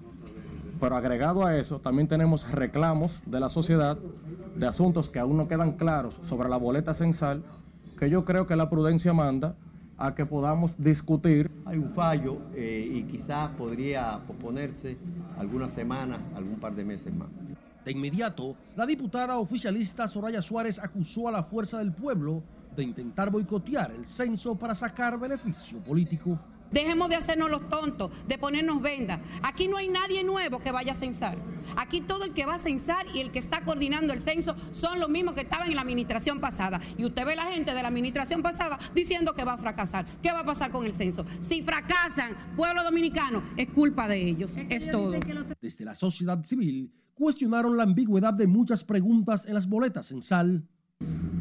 Pero 0.80 0.96
agregado 0.96 1.46
a 1.46 1.58
eso, 1.58 1.80
también 1.80 2.08
tenemos 2.08 2.50
reclamos 2.52 3.22
de 3.26 3.40
la 3.40 3.50
sociedad 3.50 3.98
de 4.56 4.68
asuntos 4.68 5.10
que 5.10 5.20
aún 5.20 5.38
no 5.38 5.48
quedan 5.48 5.74
claros 5.74 6.20
sobre 6.22 6.50
la 6.50 6.58
boleta 6.58 6.94
censal, 6.94 7.44
que 8.04 8.10
yo 8.10 8.26
creo 8.26 8.46
que 8.46 8.58
la 8.58 8.70
prudencia 8.70 9.14
manda 9.14 9.56
a 9.98 10.14
que 10.14 10.26
podamos 10.26 10.72
discutir. 10.78 11.50
Hay 11.66 11.78
un 11.78 11.94
fallo 11.94 12.38
eh, 12.54 12.86
y 12.96 13.04
quizás 13.04 13.50
podría 13.52 14.20
posponerse 14.28 14.98
algunas 15.38 15.72
semanas, 15.72 16.20
algún 16.36 16.60
par 16.60 16.76
de 16.76 16.84
meses 16.84 17.16
más. 17.16 17.30
De 17.86 17.92
inmediato, 17.92 18.58
la 18.76 18.86
diputada 18.86 19.38
oficialista 19.38 20.06
Soraya 20.10 20.42
Suárez 20.42 20.80
acusó 20.80 21.30
a 21.30 21.32
la 21.32 21.44
Fuerza 21.44 21.78
del 21.78 21.94
Pueblo 21.94 22.44
de 22.76 22.84
intentar 22.84 23.30
boicotear 23.30 23.92
el 23.92 24.06
censo 24.06 24.56
para 24.56 24.76
sacar 24.76 25.18
beneficio 25.18 25.80
político. 25.80 26.38
Dejemos 26.74 27.10
de 27.10 27.16
hacernos 27.16 27.52
los 27.52 27.70
tontos, 27.70 28.12
de 28.28 28.38
ponernos 28.38 28.82
vendas. 28.82 29.20
Aquí 29.44 29.68
no 29.68 29.78
hay 29.78 29.88
nadie 29.88 30.24
nuevo 30.24 30.60
que 30.60 30.72
vaya 30.72 30.94
a 30.94 30.96
censar. 30.96 31.38
Aquí 31.78 32.02
todo 32.02 32.26
el 32.26 32.34
que 32.34 32.46
va 32.46 32.56
a 32.56 32.60
censar 32.60 33.06
y 33.14 33.20
el 33.20 33.32
que 33.32 33.40
está 33.40 33.64
coordinando 33.64 34.14
el 34.14 34.20
censo 34.20 34.56
son 34.72 35.00
los 35.00 35.10
mismos 35.10 35.34
que 35.36 35.42
estaban 35.42 35.70
en 35.70 35.76
la 35.76 35.82
administración 35.82 36.40
pasada. 36.40 36.82
Y 36.98 37.06
usted 37.06 37.26
ve 37.26 37.36
la 37.36 37.46
gente 37.46 37.74
de 37.74 37.82
la 37.82 37.88
administración 37.88 38.42
pasada 38.42 38.80
diciendo 38.94 39.34
que 39.34 39.44
va 39.44 39.54
a 39.54 39.58
fracasar. 39.58 40.06
¿Qué 40.22 40.32
va 40.32 40.40
a 40.40 40.46
pasar 40.46 40.72
con 40.72 40.86
el 40.86 40.94
censo? 40.94 41.26
Si 41.40 41.62
fracasan, 41.62 42.36
pueblo 42.56 42.84
dominicano, 42.84 43.44
es 43.56 43.70
culpa 43.70 44.08
de 44.08 44.22
ellos. 44.22 44.52
Es, 44.70 44.90
todo. 44.90 45.14
Desde 45.62 45.86
la 45.86 45.96
sociedad 45.96 46.44
civil 46.44 46.92
cuestionaron 47.14 47.78
la 47.78 47.84
ambigüedad 47.84 48.34
de 48.34 48.48
muchas 48.48 48.84
preguntas 48.84 49.46
en 49.46 49.54
las 49.54 49.68
boletas 49.68 50.12
en 50.12 50.22
sal. 50.22 50.68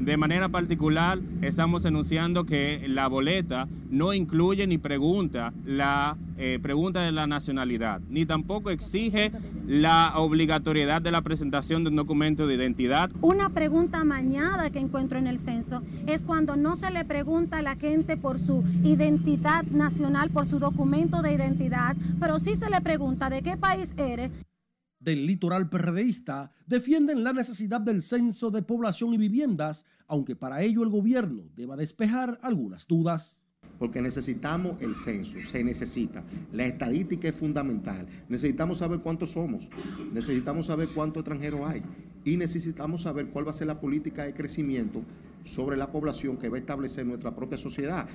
De 0.02 0.16
manera 0.16 0.48
particular, 0.48 1.20
estamos 1.42 1.86
anunciando 1.86 2.44
que 2.44 2.84
la 2.88 3.06
boleta 3.06 3.68
no 3.88 4.12
incluye 4.12 4.66
ni 4.66 4.76
pregunta 4.76 5.52
la 5.64 6.16
eh, 6.38 6.58
pregunta 6.60 7.02
de 7.02 7.12
la 7.12 7.28
nacionalidad, 7.28 8.00
ni 8.08 8.26
tampoco 8.26 8.70
exige 8.70 9.30
la 9.64 10.14
obligatoriedad 10.16 11.00
de 11.00 11.12
la 11.12 11.22
presentación 11.22 11.84
de 11.84 11.90
un 11.90 11.96
documento 11.96 12.48
de 12.48 12.56
identidad. 12.56 13.12
Una 13.20 13.50
pregunta 13.50 14.02
mañana 14.02 14.70
que 14.70 14.80
encuentro 14.80 15.20
en 15.20 15.28
el 15.28 15.38
censo 15.38 15.82
es 16.08 16.24
cuando 16.24 16.56
no 16.56 16.74
se 16.74 16.90
le 16.90 17.04
pregunta 17.04 17.58
a 17.58 17.62
la 17.62 17.76
gente 17.76 18.16
por 18.16 18.40
su 18.40 18.64
identidad 18.82 19.62
nacional, 19.66 20.30
por 20.30 20.46
su 20.46 20.58
documento 20.58 21.22
de 21.22 21.34
identidad, 21.34 21.96
pero 22.18 22.40
sí 22.40 22.56
se 22.56 22.70
le 22.70 22.80
pregunta 22.80 23.30
de 23.30 23.42
qué 23.42 23.56
país 23.56 23.94
eres 23.96 24.32
del 25.02 25.26
litoral 25.26 25.68
perredeísta 25.68 26.52
defienden 26.66 27.24
la 27.24 27.32
necesidad 27.32 27.80
del 27.80 28.02
censo 28.02 28.50
de 28.50 28.62
población 28.62 29.12
y 29.14 29.18
viviendas, 29.18 29.84
aunque 30.06 30.36
para 30.36 30.62
ello 30.62 30.82
el 30.82 30.90
gobierno 30.90 31.44
deba 31.56 31.76
despejar 31.76 32.38
algunas 32.42 32.86
dudas. 32.86 33.40
Porque 33.78 34.00
necesitamos 34.00 34.80
el 34.80 34.94
censo, 34.94 35.38
se 35.44 35.64
necesita. 35.64 36.24
La 36.52 36.66
estadística 36.66 37.28
es 37.28 37.34
fundamental. 37.34 38.06
Necesitamos 38.28 38.78
saber 38.78 39.00
cuántos 39.00 39.30
somos, 39.30 39.68
necesitamos 40.12 40.66
saber 40.66 40.90
cuántos 40.94 41.22
extranjeros 41.22 41.68
hay 41.68 41.82
y 42.24 42.36
necesitamos 42.36 43.02
saber 43.02 43.28
cuál 43.28 43.46
va 43.46 43.50
a 43.50 43.54
ser 43.54 43.66
la 43.66 43.80
política 43.80 44.24
de 44.24 44.34
crecimiento 44.34 45.02
sobre 45.44 45.76
la 45.76 45.90
población 45.90 46.36
que 46.36 46.48
va 46.48 46.56
a 46.56 46.60
establecer 46.60 47.04
nuestra 47.04 47.34
propia 47.34 47.58
sociedad. 47.58 48.08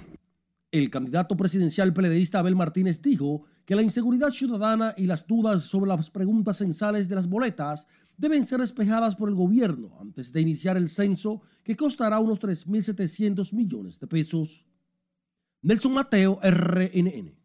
El 0.72 0.90
candidato 0.90 1.36
presidencial 1.36 1.94
peledeísta 1.94 2.40
Abel 2.40 2.56
Martínez 2.56 3.02
dijo 3.02 3.44
que 3.68 3.76
la 3.76 3.82
inseguridad 3.82 4.30
ciudadana 4.30 4.94
y 4.96 5.06
las 5.08 5.28
dudas 5.28 5.64
sobre 5.64 5.90
las 5.90 6.10
preguntas 6.10 6.56
censales 6.56 7.10
de 7.10 7.16
las 7.16 7.28
boletas 7.28 7.86
deben 8.16 8.46
ser 8.46 8.62
despejadas 8.62 9.14
por 9.18 9.28
el 9.28 9.36
gobierno 9.36 9.92
antes 10.00 10.32
de 10.32 10.40
iniciar 10.40 10.78
el 10.78 10.88
censo 10.88 11.42
que 11.66 11.76
costará 11.76 12.18
unos 12.20 12.40
3.700 12.40 13.52
millones 13.52 14.00
de 14.00 14.08
pesos. 14.08 14.66
Nelson 15.62 15.92
Mateo, 15.92 16.40
RNN. 16.42 17.36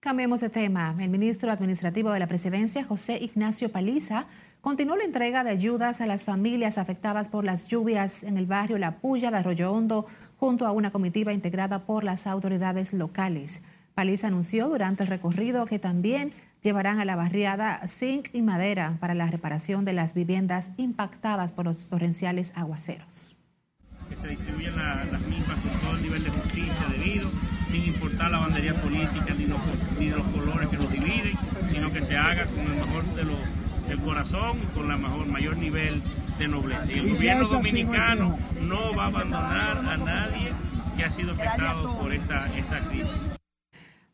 Cambiemos 0.00 0.40
de 0.40 0.48
tema. 0.48 0.96
El 0.98 1.10
ministro 1.10 1.52
administrativo 1.52 2.10
de 2.12 2.18
la 2.18 2.26
presidencia, 2.28 2.82
José 2.82 3.18
Ignacio 3.22 3.70
Paliza, 3.70 4.28
continuó 4.62 4.96
la 4.96 5.04
entrega 5.04 5.44
de 5.44 5.50
ayudas 5.50 6.00
a 6.00 6.06
las 6.06 6.24
familias 6.24 6.78
afectadas 6.78 7.28
por 7.28 7.44
las 7.44 7.68
lluvias 7.68 8.24
en 8.24 8.38
el 8.38 8.46
barrio 8.46 8.78
La 8.78 9.00
Puya 9.00 9.30
de 9.30 9.36
Arroyo 9.36 9.70
Hondo, 9.70 10.06
junto 10.38 10.66
a 10.66 10.72
una 10.72 10.92
comitiva 10.92 11.34
integrada 11.34 11.84
por 11.84 12.04
las 12.04 12.26
autoridades 12.26 12.94
locales. 12.94 13.60
Paliza 13.94 14.28
anunció 14.28 14.68
durante 14.68 15.02
el 15.02 15.08
recorrido 15.08 15.66
que 15.66 15.78
también 15.78 16.32
llevarán 16.62 17.00
a 17.00 17.04
la 17.04 17.16
barriada 17.16 17.86
zinc 17.86 18.28
y 18.32 18.42
madera 18.42 18.96
para 19.00 19.14
la 19.14 19.26
reparación 19.26 19.84
de 19.84 19.92
las 19.92 20.14
viviendas 20.14 20.72
impactadas 20.76 21.52
por 21.52 21.66
los 21.66 21.88
torrenciales 21.88 22.52
aguaceros. 22.56 23.36
Que 24.08 24.16
se 24.16 24.28
distribuyan 24.28 24.76
las 24.76 25.22
mismas 25.22 25.58
con 25.60 25.80
todo 25.80 25.96
el 25.96 26.02
nivel 26.02 26.24
de 26.24 26.30
justicia 26.30 26.86
debido 26.90 27.30
sin 27.66 27.84
importar 27.84 28.30
la 28.30 28.38
bandería 28.38 28.74
política 28.74 29.34
ni 29.36 29.46
los, 29.46 29.60
ni 29.98 30.10
los 30.10 30.26
colores 30.28 30.68
que 30.68 30.76
los 30.76 30.90
dividen, 30.90 31.38
sino 31.70 31.90
que 31.90 32.02
se 32.02 32.16
haga 32.16 32.44
con 32.46 32.60
el 32.60 32.74
mejor 32.74 33.04
de 33.14 33.24
los, 33.24 33.38
del 33.88 33.98
corazón 34.00 34.58
y 34.62 34.66
con 34.74 34.90
el 34.90 34.98
mejor, 34.98 35.26
mayor 35.26 35.56
nivel 35.56 36.02
de 36.38 36.48
nobleza. 36.48 36.92
Y 36.92 36.98
el 36.98 37.14
gobierno 37.14 37.48
dominicano 37.48 38.38
no 38.60 38.94
va 38.94 39.04
a 39.04 39.06
abandonar 39.06 39.78
a 39.78 39.96
nadie 39.96 40.52
que 40.96 41.04
ha 41.04 41.10
sido 41.10 41.32
afectado 41.32 41.98
por 41.98 42.12
esta, 42.12 42.54
esta 42.56 42.80
crisis. 42.80 43.32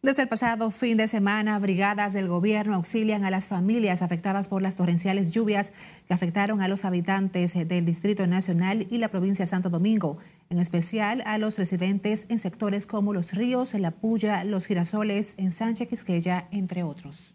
Desde 0.00 0.22
el 0.22 0.28
pasado 0.28 0.70
fin 0.70 0.96
de 0.96 1.08
semana, 1.08 1.58
brigadas 1.58 2.12
del 2.12 2.28
gobierno 2.28 2.76
auxilian 2.76 3.24
a 3.24 3.32
las 3.32 3.48
familias 3.48 4.00
afectadas 4.00 4.46
por 4.46 4.62
las 4.62 4.76
torrenciales 4.76 5.32
lluvias 5.32 5.72
que 6.06 6.14
afectaron 6.14 6.60
a 6.60 6.68
los 6.68 6.84
habitantes 6.84 7.54
del 7.66 7.84
Distrito 7.84 8.24
Nacional 8.28 8.86
y 8.90 8.98
la 8.98 9.08
provincia 9.08 9.42
de 9.42 9.48
Santo 9.48 9.70
Domingo, 9.70 10.18
en 10.50 10.60
especial 10.60 11.24
a 11.26 11.36
los 11.38 11.58
residentes 11.58 12.26
en 12.28 12.38
sectores 12.38 12.86
como 12.86 13.12
Los 13.12 13.32
Ríos, 13.32 13.74
La 13.74 13.90
Puya, 13.90 14.44
Los 14.44 14.66
Girasoles, 14.66 15.34
en 15.36 15.50
Sánchez 15.50 15.88
Quisqueya, 15.88 16.46
entre 16.52 16.84
otros. 16.84 17.34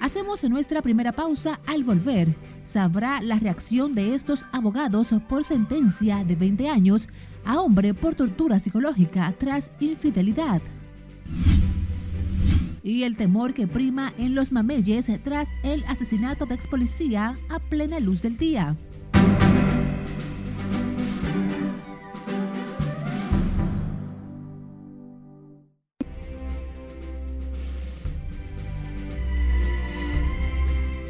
Hacemos 0.00 0.44
nuestra 0.44 0.80
primera 0.80 1.10
pausa 1.10 1.58
al 1.66 1.82
volver. 1.82 2.36
Sabrá 2.64 3.20
la 3.20 3.40
reacción 3.40 3.96
de 3.96 4.14
estos 4.14 4.46
abogados 4.52 5.12
por 5.28 5.42
sentencia 5.42 6.22
de 6.22 6.36
20 6.36 6.68
años 6.68 7.08
a 7.48 7.62
hombre 7.62 7.94
por 7.94 8.14
tortura 8.14 8.58
psicológica 8.58 9.34
tras 9.38 9.72
infidelidad. 9.80 10.60
y 12.82 13.02
el 13.02 13.16
temor 13.16 13.52
que 13.52 13.66
prima 13.66 14.14
en 14.16 14.34
los 14.34 14.50
mameyes 14.50 15.10
tras 15.22 15.48
el 15.62 15.84
asesinato 15.88 16.46
de 16.46 16.54
ex 16.54 16.66
policía 16.66 17.36
a 17.50 17.58
plena 17.58 18.00
luz 18.00 18.22
del 18.22 18.38
día. 18.38 18.76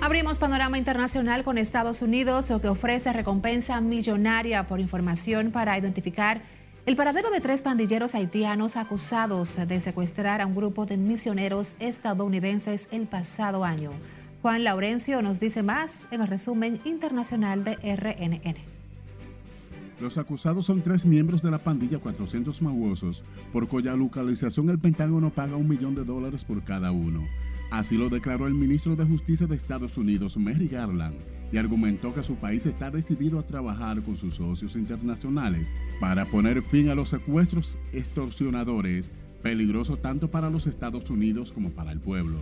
Abrimos 0.00 0.38
panorama 0.38 0.78
internacional 0.78 1.42
con 1.42 1.58
Estados 1.58 2.02
Unidos, 2.02 2.52
que 2.62 2.68
ofrece 2.68 3.12
recompensa 3.12 3.80
millonaria 3.80 4.66
por 4.68 4.78
información 4.78 5.50
para 5.50 5.76
identificar 5.76 6.40
el 6.86 6.94
paradero 6.94 7.30
de 7.30 7.40
tres 7.40 7.62
pandilleros 7.62 8.14
haitianos 8.14 8.76
acusados 8.76 9.56
de 9.56 9.80
secuestrar 9.80 10.40
a 10.40 10.46
un 10.46 10.54
grupo 10.54 10.86
de 10.86 10.96
misioneros 10.96 11.74
estadounidenses 11.80 12.88
el 12.92 13.08
pasado 13.08 13.64
año. 13.64 13.90
Juan 14.40 14.62
Laurencio 14.62 15.20
nos 15.20 15.40
dice 15.40 15.64
más 15.64 16.06
en 16.12 16.20
el 16.20 16.28
resumen 16.28 16.80
internacional 16.84 17.64
de 17.64 17.74
RNN. 17.74 18.56
Los 20.00 20.16
acusados 20.16 20.66
son 20.66 20.80
tres 20.80 21.04
miembros 21.04 21.42
de 21.42 21.50
la 21.50 21.58
pandilla 21.58 21.98
400 21.98 22.62
Mauosos, 22.62 23.24
por 23.52 23.66
cuya 23.66 23.96
localización 23.96 24.70
el 24.70 24.78
Pentágono 24.78 25.30
paga 25.30 25.56
un 25.56 25.68
millón 25.68 25.96
de 25.96 26.04
dólares 26.04 26.44
por 26.44 26.62
cada 26.62 26.92
uno. 26.92 27.26
Así 27.70 27.98
lo 27.98 28.08
declaró 28.08 28.46
el 28.46 28.54
ministro 28.54 28.96
de 28.96 29.04
Justicia 29.04 29.46
de 29.46 29.56
Estados 29.56 29.96
Unidos, 29.98 30.36
Mary 30.38 30.68
Garland, 30.68 31.16
y 31.52 31.58
argumentó 31.58 32.14
que 32.14 32.24
su 32.24 32.34
país 32.36 32.64
está 32.64 32.90
decidido 32.90 33.38
a 33.38 33.46
trabajar 33.46 34.00
con 34.02 34.16
sus 34.16 34.34
socios 34.34 34.74
internacionales 34.74 35.72
para 36.00 36.24
poner 36.24 36.62
fin 36.62 36.88
a 36.88 36.94
los 36.94 37.10
secuestros 37.10 37.76
extorsionadores, 37.92 39.10
peligrosos 39.42 40.00
tanto 40.00 40.30
para 40.30 40.48
los 40.50 40.66
Estados 40.66 41.10
Unidos 41.10 41.52
como 41.52 41.70
para 41.70 41.92
el 41.92 42.00
pueblo. 42.00 42.38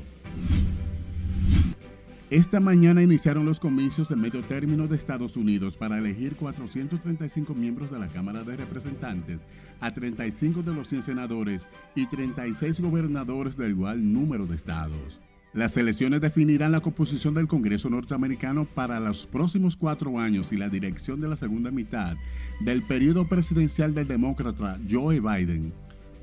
Esta 2.31 2.59
mañana 2.59 3.05
iniciaron 3.05 3.47
los 3.47 3.61
comicios 3.61 4.09
de 4.09 4.17
medio 4.17 4.43
término 4.43 4.89
de 4.89 4.97
Estados 4.97 5.37
Unidos 5.37 5.77
para 5.77 5.99
elegir 5.99 6.35
435 6.35 7.55
miembros 7.55 7.89
de 7.89 8.01
la 8.01 8.09
Cámara 8.09 8.43
de 8.43 8.57
Representantes, 8.57 9.43
a 9.79 9.95
35 9.95 10.65
de 10.65 10.75
los 10.75 10.89
100 10.89 11.03
senadores 11.03 11.69
y 11.95 12.07
36 12.07 12.81
gobernadores 12.81 13.57
del 13.57 13.71
igual 13.71 14.13
número 14.13 14.45
de 14.45 14.57
estados. 14.57 15.21
Las 15.53 15.77
elecciones 15.77 16.21
definirán 16.21 16.73
la 16.73 16.81
composición 16.81 17.33
del 17.33 17.47
Congreso 17.47 17.89
norteamericano 17.91 18.65
para 18.65 18.99
los 18.99 19.25
próximos 19.25 19.77
cuatro 19.77 20.19
años 20.19 20.51
y 20.51 20.57
la 20.57 20.69
dirección 20.69 21.21
de 21.21 21.29
la 21.29 21.37
segunda 21.37 21.71
mitad 21.71 22.17
del 22.59 22.83
periodo 22.83 23.29
presidencial 23.29 23.95
del 23.95 24.09
demócrata 24.09 24.81
Joe 24.91 25.21
Biden, 25.21 25.73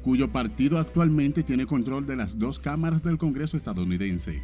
cuyo 0.04 0.30
partido 0.34 0.80
actualmente 0.80 1.44
tiene 1.44 1.66
control 1.66 2.06
de 2.06 2.18
las 2.18 2.38
dos 2.38 2.60
cámaras 2.60 3.02
del 3.02 3.18
Congreso 3.18 3.56
estadounidense. 3.56 4.42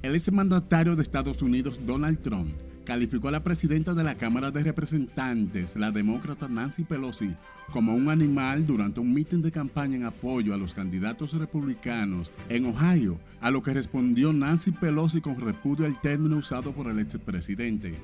El 0.00 0.14
exmandatario 0.14 0.94
de 0.94 1.02
Estados 1.02 1.42
Unidos, 1.42 1.80
Donald 1.84 2.20
Trump, 2.20 2.50
calificó 2.84 3.28
a 3.28 3.32
la 3.32 3.42
presidenta 3.42 3.94
de 3.94 4.04
la 4.04 4.14
Cámara 4.14 4.52
de 4.52 4.62
Representantes, 4.62 5.74
la 5.74 5.90
demócrata 5.90 6.48
Nancy 6.48 6.84
Pelosi, 6.84 7.34
como 7.72 7.96
un 7.96 8.08
animal 8.08 8.64
durante 8.64 9.00
un 9.00 9.12
mitin 9.12 9.42
de 9.42 9.50
campaña 9.50 9.96
en 9.96 10.04
apoyo 10.04 10.54
a 10.54 10.56
los 10.56 10.72
candidatos 10.72 11.32
republicanos 11.32 12.30
en 12.48 12.66
Ohio, 12.66 13.18
a 13.40 13.50
lo 13.50 13.60
que 13.60 13.74
respondió 13.74 14.32
Nancy 14.32 14.70
Pelosi 14.70 15.20
con 15.20 15.40
repudio 15.40 15.84
al 15.84 16.00
término 16.00 16.36
usado 16.36 16.70
por 16.70 16.86
el 16.86 17.00
expresidente. 17.00 17.96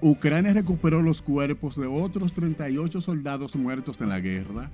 Ucrania 0.00 0.54
recuperó 0.54 1.02
los 1.02 1.20
cuerpos 1.20 1.76
de 1.76 1.86
otros 1.86 2.32
38 2.32 3.02
soldados 3.02 3.54
muertos 3.54 4.00
en 4.00 4.08
la 4.08 4.20
guerra, 4.20 4.70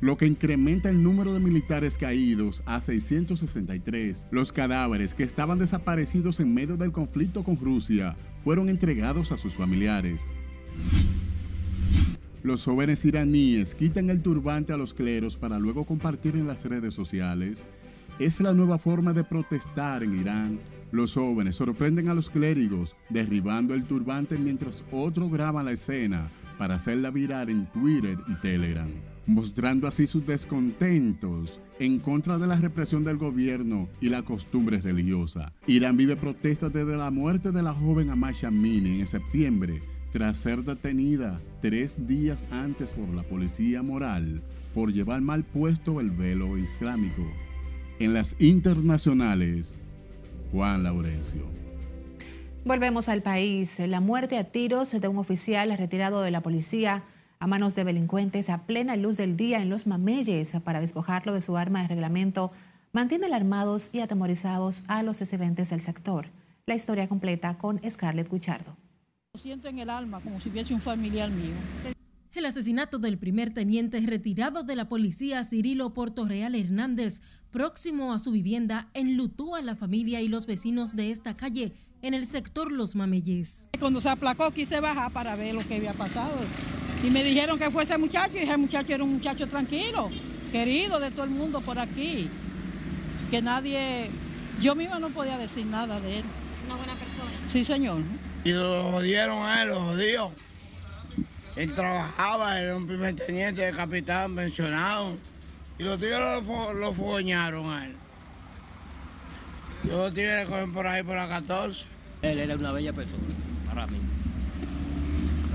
lo 0.00 0.16
que 0.16 0.26
incrementa 0.26 0.88
el 0.88 1.02
número 1.02 1.32
de 1.34 1.40
militares 1.40 1.98
caídos 1.98 2.62
a 2.66 2.80
663. 2.80 4.28
Los 4.30 4.52
cadáveres 4.52 5.14
que 5.14 5.24
estaban 5.24 5.58
desaparecidos 5.58 6.40
en 6.40 6.54
medio 6.54 6.76
del 6.76 6.92
conflicto 6.92 7.42
con 7.42 7.58
Rusia 7.58 8.16
fueron 8.44 8.68
entregados 8.68 9.32
a 9.32 9.38
sus 9.38 9.54
familiares. 9.54 10.24
Los 12.44 12.64
jóvenes 12.64 13.04
iraníes 13.04 13.74
quitan 13.74 14.10
el 14.10 14.22
turbante 14.22 14.72
a 14.72 14.76
los 14.76 14.94
cleros 14.94 15.36
para 15.36 15.58
luego 15.58 15.84
compartir 15.84 16.36
en 16.36 16.46
las 16.46 16.64
redes 16.64 16.94
sociales. 16.94 17.64
Es 18.20 18.40
la 18.40 18.54
nueva 18.54 18.78
forma 18.78 19.12
de 19.12 19.24
protestar 19.24 20.04
en 20.04 20.20
Irán. 20.20 20.60
Los 20.92 21.14
jóvenes 21.14 21.56
sorprenden 21.56 22.08
a 22.08 22.14
los 22.14 22.30
clérigos 22.30 22.96
derribando 23.10 23.74
el 23.74 23.84
turbante 23.84 24.38
mientras 24.38 24.84
otros 24.92 25.30
graban 25.30 25.66
la 25.66 25.72
escena 25.72 26.30
para 26.56 26.76
hacerla 26.76 27.10
virar 27.10 27.50
en 27.50 27.66
Twitter 27.66 28.16
y 28.28 28.34
Telegram 28.36 28.88
mostrando 29.28 29.86
así 29.86 30.06
sus 30.06 30.26
descontentos 30.26 31.60
en 31.78 32.00
contra 32.00 32.38
de 32.38 32.46
la 32.46 32.56
represión 32.56 33.04
del 33.04 33.18
gobierno 33.18 33.88
y 34.00 34.08
la 34.08 34.22
costumbre 34.22 34.80
religiosa. 34.80 35.52
Irán 35.66 35.98
vive 35.98 36.16
protestas 36.16 36.72
desde 36.72 36.96
la 36.96 37.10
muerte 37.10 37.52
de 37.52 37.62
la 37.62 37.74
joven 37.74 38.08
Amasha 38.08 38.50
Mini 38.50 39.00
en 39.00 39.06
septiembre, 39.06 39.82
tras 40.12 40.38
ser 40.38 40.64
detenida 40.64 41.40
tres 41.60 42.06
días 42.08 42.46
antes 42.50 42.90
por 42.92 43.10
la 43.10 43.22
policía 43.22 43.82
moral 43.82 44.42
por 44.74 44.92
llevar 44.92 45.20
mal 45.20 45.44
puesto 45.44 46.00
el 46.00 46.10
velo 46.10 46.56
islámico. 46.56 47.22
En 47.98 48.14
las 48.14 48.34
internacionales, 48.38 49.76
Juan 50.52 50.82
Laurencio. 50.84 51.42
Volvemos 52.64 53.10
al 53.10 53.22
país. 53.22 53.78
La 53.78 54.00
muerte 54.00 54.38
a 54.38 54.44
tiros 54.44 54.98
de 54.98 55.08
un 55.08 55.18
oficial 55.18 55.76
retirado 55.76 56.22
de 56.22 56.30
la 56.30 56.42
policía 56.42 57.04
a 57.40 57.46
manos 57.46 57.74
de 57.74 57.84
delincuentes 57.84 58.50
a 58.50 58.66
plena 58.66 58.96
luz 58.96 59.16
del 59.16 59.36
día 59.36 59.60
en 59.60 59.68
los 59.68 59.86
mameyes 59.86 60.52
para 60.64 60.80
despojarlo 60.80 61.32
de 61.32 61.40
su 61.40 61.56
arma 61.56 61.82
de 61.82 61.88
reglamento 61.88 62.52
mantiene 62.92 63.26
alarmados 63.26 63.90
y 63.92 64.00
atemorizados 64.00 64.84
a 64.88 65.02
los 65.02 65.20
excedentes 65.20 65.70
del 65.70 65.80
sector. 65.80 66.30
La 66.66 66.74
historia 66.74 67.08
completa 67.08 67.56
con 67.56 67.80
Scarlett 67.88 68.30
Guichardo. 68.30 68.76
Lo 69.32 69.40
siento 69.40 69.68
en 69.68 69.78
el 69.78 69.90
alma 69.90 70.20
como 70.20 70.40
si 70.40 70.48
hubiese 70.48 70.74
un 70.74 70.80
familiar 70.80 71.30
mío. 71.30 71.54
El 72.34 72.46
asesinato 72.46 72.98
del 72.98 73.18
primer 73.18 73.52
teniente 73.52 74.00
retirado 74.00 74.62
de 74.62 74.76
la 74.76 74.88
policía 74.88 75.44
Cirilo 75.44 75.92
Portorreal 75.94 76.54
Hernández, 76.54 77.20
próximo 77.50 78.12
a 78.12 78.18
su 78.18 78.30
vivienda, 78.30 78.90
enlutó 78.94 79.54
a 79.54 79.62
la 79.62 79.76
familia 79.76 80.20
y 80.20 80.28
los 80.28 80.46
vecinos 80.46 80.94
de 80.94 81.10
esta 81.10 81.36
calle 81.36 81.74
en 82.02 82.14
el 82.14 82.26
sector 82.26 82.70
Los 82.70 82.94
Mameyes. 82.94 83.68
Cuando 83.78 84.00
se 84.00 84.08
aplacó 84.08 84.50
quise 84.52 84.80
bajar 84.80 85.12
para 85.12 85.36
ver 85.36 85.54
lo 85.54 85.66
que 85.66 85.76
había 85.76 85.94
pasado 85.94 86.32
y 87.02 87.10
me 87.10 87.22
dijeron 87.22 87.58
que 87.58 87.70
fue 87.70 87.84
ese 87.84 87.96
muchacho 87.96 88.34
y 88.34 88.38
ese 88.38 88.56
muchacho 88.56 88.92
era 88.92 89.04
un 89.04 89.14
muchacho 89.14 89.46
tranquilo, 89.46 90.10
querido 90.50 90.98
de 90.98 91.10
todo 91.10 91.24
el 91.24 91.30
mundo 91.30 91.60
por 91.60 91.78
aquí. 91.78 92.28
Que 93.30 93.40
nadie, 93.40 94.10
yo 94.60 94.74
misma 94.74 94.98
no 94.98 95.10
podía 95.10 95.38
decir 95.38 95.66
nada 95.66 96.00
de 96.00 96.18
él. 96.18 96.24
Una 96.66 96.76
buena 96.76 96.94
persona. 96.94 97.30
Sí, 97.48 97.64
señor. 97.64 98.02
Y 98.44 98.52
lo 98.52 98.90
jodieron 98.90 99.44
a 99.44 99.62
él, 99.62 99.68
lo 99.68 99.80
jodió. 99.80 100.32
Él 101.56 101.74
trabajaba, 101.74 102.60
era 102.60 102.76
un 102.76 102.86
primer 102.86 103.14
teniente 103.14 103.62
de 103.62 103.72
capitán 103.72 104.34
mencionado. 104.34 105.16
Y 105.78 105.84
los 105.84 105.98
tigres 105.98 106.18
lo, 106.18 106.74
lo 106.74 106.92
fogoñaron 106.92 107.70
a 107.70 107.86
él. 107.86 107.96
Los 109.84 110.12
tigres 110.14 110.48
cogen 110.48 110.72
por 110.72 110.86
ahí 110.86 111.02
por 111.02 111.16
la 111.16 111.28
14. 111.28 111.86
Él 112.22 112.40
era 112.40 112.56
una 112.56 112.72
bella 112.72 112.92
persona, 112.92 113.22
para 113.68 113.86
mí. 113.86 113.98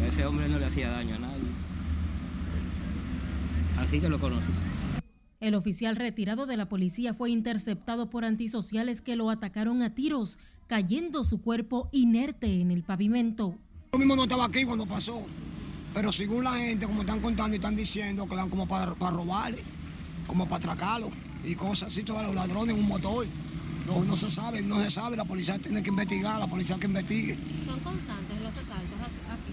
ese 0.07 0.25
hombre 0.25 0.47
no 0.47 0.59
le 0.59 0.65
hacía 0.65 0.89
daño 0.89 1.15
a 1.15 1.19
nadie 1.19 1.32
así 3.83 3.99
que 3.99 4.09
lo 4.09 4.19
conocí. 4.19 4.51
El 5.39 5.55
oficial 5.55 5.95
retirado 5.95 6.45
de 6.45 6.57
la 6.57 6.69
policía 6.69 7.13
fue 7.13 7.29
interceptado 7.29 8.09
por 8.09 8.23
antisociales 8.23 9.01
que 9.01 9.15
lo 9.15 9.29
atacaron 9.29 9.81
a 9.81 9.93
tiros, 9.93 10.39
cayendo 10.67 11.23
su 11.25 11.41
cuerpo 11.41 11.89
inerte 11.91 12.61
en 12.61 12.71
el 12.71 12.83
pavimento. 12.83 13.55
Yo 13.91 13.99
mismo 13.99 14.15
no 14.15 14.23
estaba 14.23 14.45
aquí 14.45 14.63
cuando 14.63 14.85
pasó, 14.85 15.21
pero 15.93 16.11
según 16.11 16.45
la 16.45 16.55
gente, 16.55 16.85
como 16.85 17.01
están 17.01 17.19
contando 17.19 17.55
y 17.55 17.57
están 17.57 17.75
diciendo, 17.75 18.27
que 18.27 18.35
dan 18.35 18.49
como 18.49 18.67
para, 18.67 18.95
para 18.95 19.15
robarle, 19.15 19.59
como 20.27 20.45
para 20.45 20.57
atracarlo 20.57 21.09
y 21.43 21.55
cosas 21.55 21.89
así, 21.89 22.03
todos 22.03 22.23
los 22.23 22.33
ladrones 22.33 22.75
en 22.75 22.81
un 22.81 22.87
motor. 22.87 23.27
No, 23.85 24.01
no 24.05 24.15
se 24.15 24.31
sabe, 24.31 24.61
no 24.61 24.81
se 24.81 24.89
sabe, 24.89 25.17
la 25.17 25.25
policía 25.25 25.59
tiene 25.59 25.83
que 25.83 25.89
investigar, 25.89 26.39
la 26.39 26.47
policía 26.47 26.77
que 26.79 26.87
investigue. 26.87 27.37
¿Son 27.65 27.79
constantes 27.81 28.41
los 28.41 28.53
asaltos? 28.53 28.92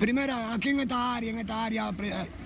Primero, 0.00 0.34
aquí 0.34 0.70
en 0.70 0.80
esta 0.80 1.14
área, 1.14 1.30
en 1.30 1.38
esta 1.40 1.62
área, 1.62 1.94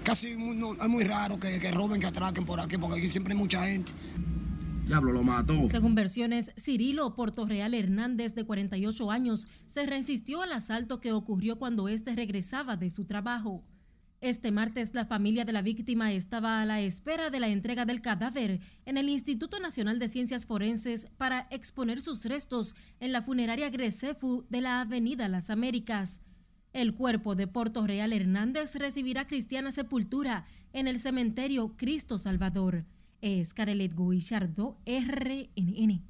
casi 0.03 0.31
es 0.31 0.37
muy 0.37 1.05
raro 1.05 1.38
que, 1.38 1.61
que, 1.61 1.71
roben, 1.71 2.01
que 2.01 2.07
atraquen 2.09 2.45
por 2.45 2.59
aquí, 2.59 2.77
porque 2.77 2.99
aquí 2.99 3.09
siempre 3.09 3.33
hay 3.33 3.38
mucha 3.38 3.64
gente. 3.64 3.93
Diablo, 4.88 5.12
lo 5.12 5.23
mató. 5.23 5.69
Según 5.71 5.95
versiones, 5.95 6.51
Cirilo 6.59 7.14
Portorreal 7.14 7.73
Hernández, 7.75 8.35
de 8.35 8.45
48 8.45 9.09
años, 9.09 9.47
se 9.69 9.87
resistió 9.87 10.43
al 10.43 10.53
asalto 10.53 11.01
que 11.01 11.12
ocurrió 11.12 11.57
cuando 11.57 11.88
éste 11.88 12.17
regresaba 12.17 12.77
de 12.77 12.90
su 12.90 13.05
trabajo. 13.05 13.62
Este 14.21 14.51
martes, 14.51 14.93
la 14.93 15.05
familia 15.05 15.45
de 15.45 15.53
la 15.53 15.62
víctima 15.62 16.12
estaba 16.12 16.61
a 16.61 16.67
la 16.67 16.81
espera 16.81 17.31
de 17.31 17.38
la 17.38 17.49
entrega 17.49 17.85
del 17.85 18.01
cadáver 18.01 18.62
en 18.85 18.97
el 18.97 19.09
Instituto 19.09 19.61
Nacional 19.61 20.01
de 20.01 20.09
Ciencias 20.09 20.45
Forenses 20.45 21.07
para 21.19 21.47
exponer 21.53 22.03
sus 22.03 22.25
restos 22.25 22.75
en 22.99 23.12
la 23.12 23.23
funeraria 23.23 23.71
Grecefu 23.71 24.45
de 24.51 24.61
la 24.61 24.81
Avenida 24.81 25.29
Las 25.29 25.51
Américas. 25.51 26.21
El 26.75 26.93
cuerpo 26.93 27.37
de 27.37 27.47
Porto 27.47 27.87
Real 27.87 28.13
Hernández 28.13 28.75
recibirá 28.75 29.29
cristiana 29.29 29.71
sepultura 29.71 30.45
en 30.73 30.89
el 30.89 30.99
cementerio 30.99 31.77
Cristo 31.77 32.19
Salvador. 32.19 32.85
Es 33.21 33.55
Carelet 33.55 33.95
Guillardo, 33.97 34.77
RNN. 34.85 36.03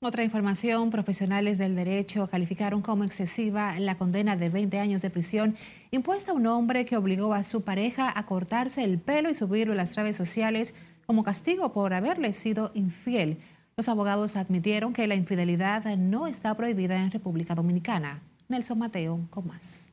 Otra 0.00 0.24
información, 0.24 0.88
profesionales 0.88 1.58
del 1.58 1.76
derecho 1.76 2.26
calificaron 2.28 2.80
como 2.80 3.04
excesiva 3.04 3.78
la 3.80 3.98
condena 3.98 4.34
de 4.34 4.48
20 4.48 4.78
años 4.78 5.02
de 5.02 5.10
prisión 5.10 5.56
impuesta 5.90 6.32
a 6.32 6.34
un 6.34 6.46
hombre 6.46 6.86
que 6.86 6.96
obligó 6.96 7.34
a 7.34 7.44
su 7.44 7.60
pareja 7.60 8.10
a 8.18 8.24
cortarse 8.24 8.84
el 8.84 8.98
pelo 8.98 9.28
y 9.28 9.34
subirlo 9.34 9.74
a 9.74 9.76
las 9.76 9.94
redes 9.94 10.16
sociales 10.16 10.74
como 11.04 11.22
castigo 11.22 11.74
por 11.74 11.92
haberle 11.92 12.32
sido 12.32 12.70
infiel. 12.72 13.40
Los 13.76 13.90
abogados 13.90 14.36
admitieron 14.36 14.94
que 14.94 15.06
la 15.06 15.16
infidelidad 15.16 15.84
no 15.98 16.26
está 16.26 16.56
prohibida 16.56 16.96
en 16.96 17.10
República 17.10 17.54
Dominicana. 17.54 18.22
Nelson 18.48 18.78
Mateo 18.78 19.26
con 19.28 19.46
más. 19.46 19.87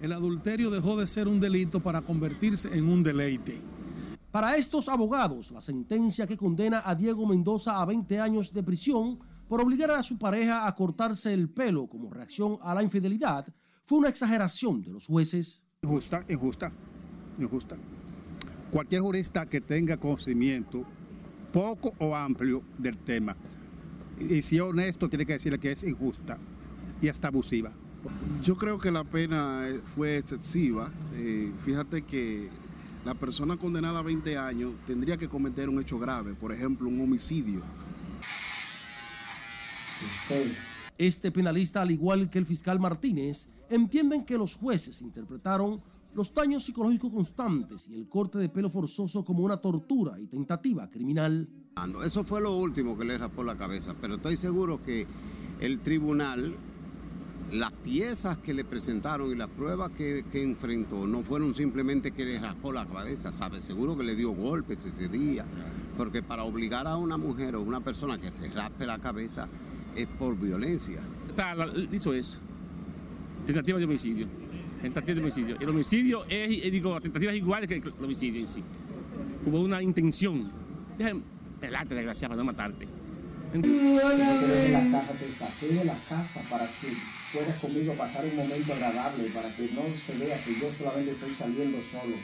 El 0.00 0.12
adulterio 0.12 0.70
dejó 0.70 0.96
de 0.96 1.06
ser 1.06 1.26
un 1.26 1.40
delito 1.40 1.80
para 1.80 2.02
convertirse 2.02 2.68
en 2.76 2.88
un 2.88 3.02
deleite. 3.02 3.60
Para 4.30 4.56
estos 4.56 4.88
abogados, 4.88 5.50
la 5.50 5.62
sentencia 5.62 6.26
que 6.26 6.36
condena 6.36 6.82
a 6.84 6.94
Diego 6.94 7.26
Mendoza 7.26 7.80
a 7.80 7.84
20 7.86 8.20
años 8.20 8.52
de 8.52 8.62
prisión 8.62 9.18
por 9.48 9.60
obligar 9.60 9.90
a 9.92 10.02
su 10.02 10.18
pareja 10.18 10.66
a 10.66 10.74
cortarse 10.74 11.32
el 11.32 11.48
pelo 11.48 11.86
como 11.86 12.10
reacción 12.10 12.58
a 12.60 12.74
la 12.74 12.82
infidelidad 12.82 13.46
fue 13.84 13.98
una 13.98 14.08
exageración 14.08 14.82
de 14.82 14.90
los 14.90 15.06
jueces. 15.06 15.64
Injusta, 15.82 16.24
injusta, 16.28 16.72
injusta. 17.38 17.76
Cualquier 18.70 19.00
jurista 19.00 19.46
que 19.46 19.60
tenga 19.60 19.96
conocimiento 19.96 20.84
poco 21.52 21.92
o 21.98 22.14
amplio 22.14 22.62
del 22.76 22.98
tema 22.98 23.36
y 24.18 24.42
si 24.42 24.56
es 24.56 24.62
honesto 24.62 25.08
tiene 25.08 25.26
que 25.26 25.34
decirle 25.34 25.58
que 25.58 25.72
es 25.72 25.84
injusta 25.84 26.38
y 27.00 27.08
hasta 27.08 27.28
abusiva. 27.28 27.72
Yo 28.42 28.56
creo 28.56 28.78
que 28.78 28.90
la 28.90 29.04
pena 29.04 29.66
fue 29.94 30.18
excesiva. 30.18 30.90
Eh, 31.14 31.52
fíjate 31.64 32.02
que 32.02 32.48
la 33.04 33.14
persona 33.14 33.56
condenada 33.56 34.00
a 34.00 34.02
20 34.02 34.36
años 34.36 34.72
tendría 34.86 35.16
que 35.16 35.28
cometer 35.28 35.68
un 35.68 35.80
hecho 35.80 35.98
grave, 35.98 36.34
por 36.34 36.52
ejemplo, 36.52 36.88
un 36.88 37.00
homicidio 37.00 37.62
este 40.98 41.30
penalista, 41.30 41.82
al 41.82 41.90
igual 41.90 42.30
que 42.30 42.38
el 42.38 42.46
fiscal 42.46 42.80
Martínez, 42.80 43.48
entienden 43.68 44.24
que 44.24 44.38
los 44.38 44.54
jueces 44.54 45.02
interpretaron 45.02 45.80
los 46.14 46.32
daños 46.32 46.64
psicológicos 46.64 47.12
constantes 47.12 47.88
y 47.88 47.94
el 47.94 48.08
corte 48.08 48.38
de 48.38 48.48
pelo 48.48 48.70
forzoso 48.70 49.24
como 49.24 49.44
una 49.44 49.58
tortura 49.58 50.18
y 50.18 50.26
tentativa 50.26 50.88
criminal. 50.88 51.48
Eso 52.04 52.24
fue 52.24 52.40
lo 52.40 52.56
último 52.56 52.96
que 52.96 53.04
le 53.04 53.18
raspó 53.18 53.44
la 53.44 53.56
cabeza, 53.56 53.94
pero 54.00 54.14
estoy 54.14 54.36
seguro 54.36 54.82
que 54.82 55.06
el 55.60 55.80
tribunal, 55.80 56.56
las 57.52 57.72
piezas 57.72 58.38
que 58.38 58.52
le 58.52 58.64
presentaron 58.64 59.30
y 59.30 59.34
las 59.34 59.48
pruebas 59.48 59.90
que, 59.90 60.24
que 60.30 60.42
enfrentó 60.42 61.06
no 61.06 61.22
fueron 61.22 61.54
simplemente 61.54 62.10
que 62.10 62.24
le 62.24 62.40
raspó 62.40 62.72
la 62.72 62.86
cabeza, 62.86 63.30
¿sabe? 63.32 63.60
Seguro 63.62 63.96
que 63.96 64.02
le 64.04 64.16
dio 64.16 64.30
golpes 64.30 64.84
ese 64.84 65.08
día, 65.08 65.44
porque 65.96 66.22
para 66.22 66.44
obligar 66.44 66.86
a 66.86 66.96
una 66.96 67.16
mujer 67.16 67.54
o 67.56 67.62
una 67.62 67.80
persona 67.80 68.18
que 68.18 68.32
se 68.32 68.48
raspe 68.48 68.86
la 68.86 68.98
cabeza, 68.98 69.48
es 69.94 70.06
por 70.06 70.36
violencia. 70.38 71.00
Eso 71.92 72.12
es. 72.12 72.38
Tentativa 73.46 73.78
de 73.78 73.84
homicidio. 73.84 74.26
Tentativa 74.82 75.14
de 75.14 75.20
homicidio. 75.20 75.56
El 75.60 75.68
homicidio 75.68 76.24
es, 76.28 76.70
digo, 76.70 76.94
la 76.94 77.00
tentativa 77.00 77.32
es 77.32 77.38
igual 77.38 77.66
que 77.66 77.76
el 77.76 77.92
homicidio 78.02 78.40
en 78.40 78.48
sí. 78.48 78.62
Hubo 79.46 79.60
una 79.60 79.80
intención. 79.82 80.50
Déjame 80.98 81.22
pelarte, 81.60 81.94
desgraciado, 81.94 82.32
para 82.32 82.42
no 82.42 82.44
matarte. 82.44 82.86
de 83.52 84.68
la 84.72 84.90
casa, 84.90 85.12
te 85.12 85.26
saqué 85.28 85.66
de 85.74 85.84
la 85.84 85.94
casa 86.08 86.40
para 86.50 86.66
que 86.66 86.88
puedas 87.36 87.60
conmigo 87.60 87.92
pasar 87.98 88.24
un 88.24 88.36
momento 88.36 88.72
agradable, 88.72 89.24
para 89.34 89.48
que 89.54 89.62
no 89.74 89.82
se 89.94 90.18
vea 90.18 90.36
que 90.42 90.54
yo 90.58 90.70
solamente 90.72 91.10
estoy 91.10 91.30
saliendo 91.32 91.78
solo. 91.78 92.16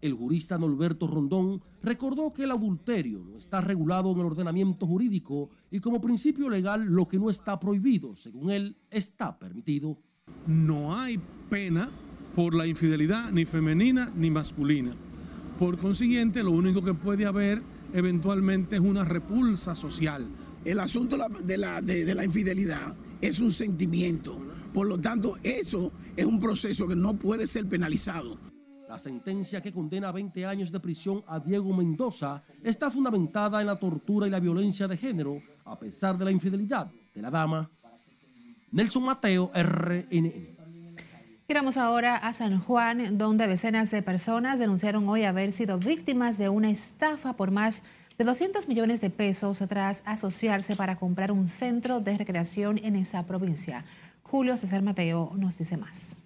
El 0.00 0.14
jurista 0.14 0.58
Norberto 0.58 1.06
Rondón 1.06 1.62
recordó 1.82 2.30
que 2.32 2.44
el 2.44 2.50
adulterio 2.50 3.24
no 3.24 3.36
está 3.36 3.60
regulado 3.60 4.12
en 4.12 4.20
el 4.20 4.26
ordenamiento 4.26 4.86
jurídico 4.86 5.50
y 5.70 5.80
como 5.80 6.00
principio 6.00 6.48
legal 6.48 6.86
lo 6.86 7.06
que 7.06 7.18
no 7.18 7.30
está 7.30 7.58
prohibido, 7.58 8.16
según 8.16 8.50
él, 8.50 8.76
está 8.90 9.38
permitido. 9.38 9.98
No 10.46 10.96
hay 10.96 11.20
pena 11.48 11.88
por 12.34 12.54
la 12.54 12.66
infidelidad 12.66 13.30
ni 13.30 13.44
femenina 13.44 14.12
ni 14.16 14.30
masculina. 14.30 14.92
Por 15.58 15.78
consiguiente, 15.78 16.42
lo 16.42 16.52
único 16.52 16.82
que 16.82 16.94
puede 16.94 17.26
haber 17.26 17.62
eventualmente 17.92 18.76
es 18.76 18.82
una 18.82 19.04
repulsa 19.04 19.74
social. 19.74 20.26
El 20.64 20.78
asunto 20.80 21.16
de 21.44 21.56
la, 21.56 21.80
de 21.80 22.14
la 22.14 22.24
infidelidad 22.24 22.94
es 23.20 23.40
un 23.40 23.52
sentimiento. 23.52 24.38
Por 24.72 24.86
lo 24.86 24.98
tanto, 25.00 25.36
eso 25.42 25.92
es 26.16 26.24
un 26.24 26.38
proceso 26.38 26.86
que 26.86 26.96
no 26.96 27.14
puede 27.14 27.46
ser 27.46 27.66
penalizado. 27.66 28.38
La 28.88 28.98
sentencia 28.98 29.60
que 29.60 29.72
condena 29.72 30.08
a 30.08 30.12
20 30.12 30.46
años 30.46 30.72
de 30.72 30.80
prisión 30.80 31.22
a 31.26 31.38
Diego 31.38 31.76
Mendoza 31.76 32.42
está 32.64 32.90
fundamentada 32.90 33.60
en 33.60 33.66
la 33.66 33.76
tortura 33.76 34.26
y 34.26 34.30
la 34.30 34.40
violencia 34.40 34.88
de 34.88 34.96
género, 34.96 35.42
a 35.66 35.78
pesar 35.78 36.16
de 36.16 36.24
la 36.24 36.30
infidelidad 36.30 36.90
de 37.14 37.22
la 37.22 37.30
dama. 37.30 37.68
Nelson 38.72 39.02
Mateo, 39.04 39.50
RNN. 39.54 40.32
Giramos 41.46 41.78
ahora 41.78 42.16
a 42.16 42.32
San 42.34 42.60
Juan, 42.60 43.16
donde 43.16 43.46
decenas 43.46 43.90
de 43.90 44.02
personas 44.02 44.58
denunciaron 44.58 45.08
hoy 45.08 45.24
haber 45.24 45.52
sido 45.52 45.78
víctimas 45.78 46.36
de 46.36 46.50
una 46.50 46.70
estafa 46.70 47.34
por 47.36 47.50
más 47.50 47.82
de 48.18 48.24
200 48.24 48.66
millones 48.66 49.00
de 49.00 49.10
pesos 49.10 49.62
tras 49.68 50.02
asociarse 50.04 50.74
para 50.74 50.96
comprar 50.96 51.30
un 51.30 51.46
centro 51.46 52.00
de 52.00 52.18
recreación 52.18 52.78
en 52.82 52.96
esa 52.96 53.24
provincia. 53.24 53.84
Julio 54.24 54.56
César 54.56 54.82
Mateo 54.82 55.32
nos 55.36 55.56
dice 55.56 55.76
más. 55.76 56.16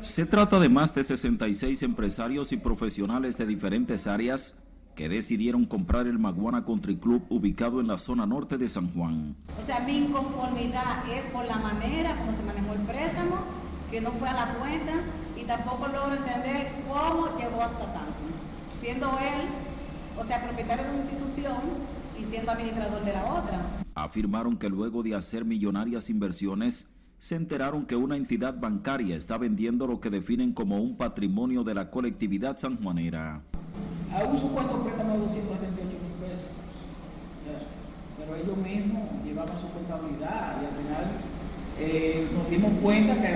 Se 0.00 0.24
trata 0.24 0.58
de 0.58 0.70
más 0.70 0.94
de 0.94 1.04
66 1.04 1.82
empresarios 1.82 2.52
y 2.52 2.56
profesionales 2.56 3.36
de 3.36 3.44
diferentes 3.44 4.06
áreas 4.06 4.54
que 4.94 5.10
decidieron 5.10 5.66
comprar 5.66 6.06
el 6.06 6.18
Maguana 6.18 6.64
Country 6.64 6.96
Club 6.96 7.26
ubicado 7.28 7.82
en 7.82 7.86
la 7.86 7.98
zona 7.98 8.24
norte 8.24 8.56
de 8.56 8.68
San 8.70 8.90
Juan. 8.94 9.36
O 9.60 9.64
sea, 9.64 9.80
mi 9.80 9.98
inconformidad 9.98 11.04
es 11.12 11.30
por 11.30 11.44
la 11.44 11.56
manera 11.56 12.16
como 12.16 12.32
se 12.32 12.42
manejó 12.42 12.72
el 12.72 12.80
préstamo, 12.80 13.36
que 13.90 14.00
no 14.00 14.12
fue 14.12 14.28
a 14.30 14.32
la 14.32 14.54
cuenta 14.54 14.92
y 15.38 15.44
tampoco 15.44 15.88
logro 15.88 16.14
entender 16.14 16.72
cómo 16.88 17.36
llegó 17.38 17.62
hasta 17.62 17.92
tanto, 17.92 18.14
siendo 18.80 19.06
él, 19.18 19.69
o 20.20 20.24
sea, 20.24 20.44
propietario 20.44 20.84
de 20.84 20.90
una 20.90 21.00
institución 21.00 21.56
y 22.18 22.24
siendo 22.24 22.52
administrador 22.52 23.04
de 23.04 23.12
la 23.12 23.24
otra. 23.24 23.60
Afirmaron 23.94 24.58
que 24.58 24.68
luego 24.68 25.02
de 25.02 25.14
hacer 25.14 25.44
millonarias 25.44 26.10
inversiones, 26.10 26.86
se 27.18 27.36
enteraron 27.36 27.86
que 27.86 27.96
una 27.96 28.16
entidad 28.16 28.54
bancaria 28.58 29.16
está 29.16 29.38
vendiendo 29.38 29.86
lo 29.86 30.00
que 30.00 30.10
definen 30.10 30.52
como 30.52 30.78
un 30.78 30.96
patrimonio 30.96 31.64
de 31.64 31.74
la 31.74 31.90
colectividad 31.90 32.56
sanjuanera. 32.56 33.42
A 34.12 34.24
un 34.24 34.38
supuesto 34.38 34.82
préstamo 34.82 35.12
de 35.12 35.18
278 35.20 35.88
mil 35.88 36.28
pesos, 36.28 36.48
pero 38.18 38.36
ellos 38.36 38.56
mismos 38.56 39.02
llevaban 39.24 39.58
su 39.60 39.68
contabilidad 39.68 40.62
y 40.62 40.66
al 40.66 40.72
final 40.72 41.04
eh, 41.78 42.28
nos 42.34 42.50
dimos 42.50 42.72
cuenta 42.82 43.14
que 43.14 43.28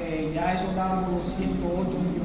eh, 0.00 0.32
ya 0.34 0.54
eso 0.54 0.72
daba 0.74 1.00
108 1.00 1.98
millones. 1.98 2.23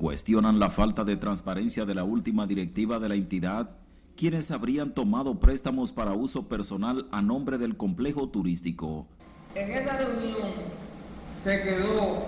Cuestionan 0.00 0.58
la 0.58 0.70
falta 0.70 1.04
de 1.04 1.18
transparencia 1.18 1.84
de 1.84 1.94
la 1.94 2.04
última 2.04 2.46
directiva 2.46 2.98
de 2.98 3.10
la 3.10 3.16
entidad, 3.16 3.76
quienes 4.16 4.50
habrían 4.50 4.94
tomado 4.94 5.38
préstamos 5.38 5.92
para 5.92 6.14
uso 6.14 6.48
personal 6.48 7.06
a 7.12 7.20
nombre 7.20 7.58
del 7.58 7.76
complejo 7.76 8.30
turístico. 8.30 9.06
En 9.54 9.70
esa 9.70 9.98
reunión 9.98 10.52
se 11.44 11.60
quedó 11.60 12.24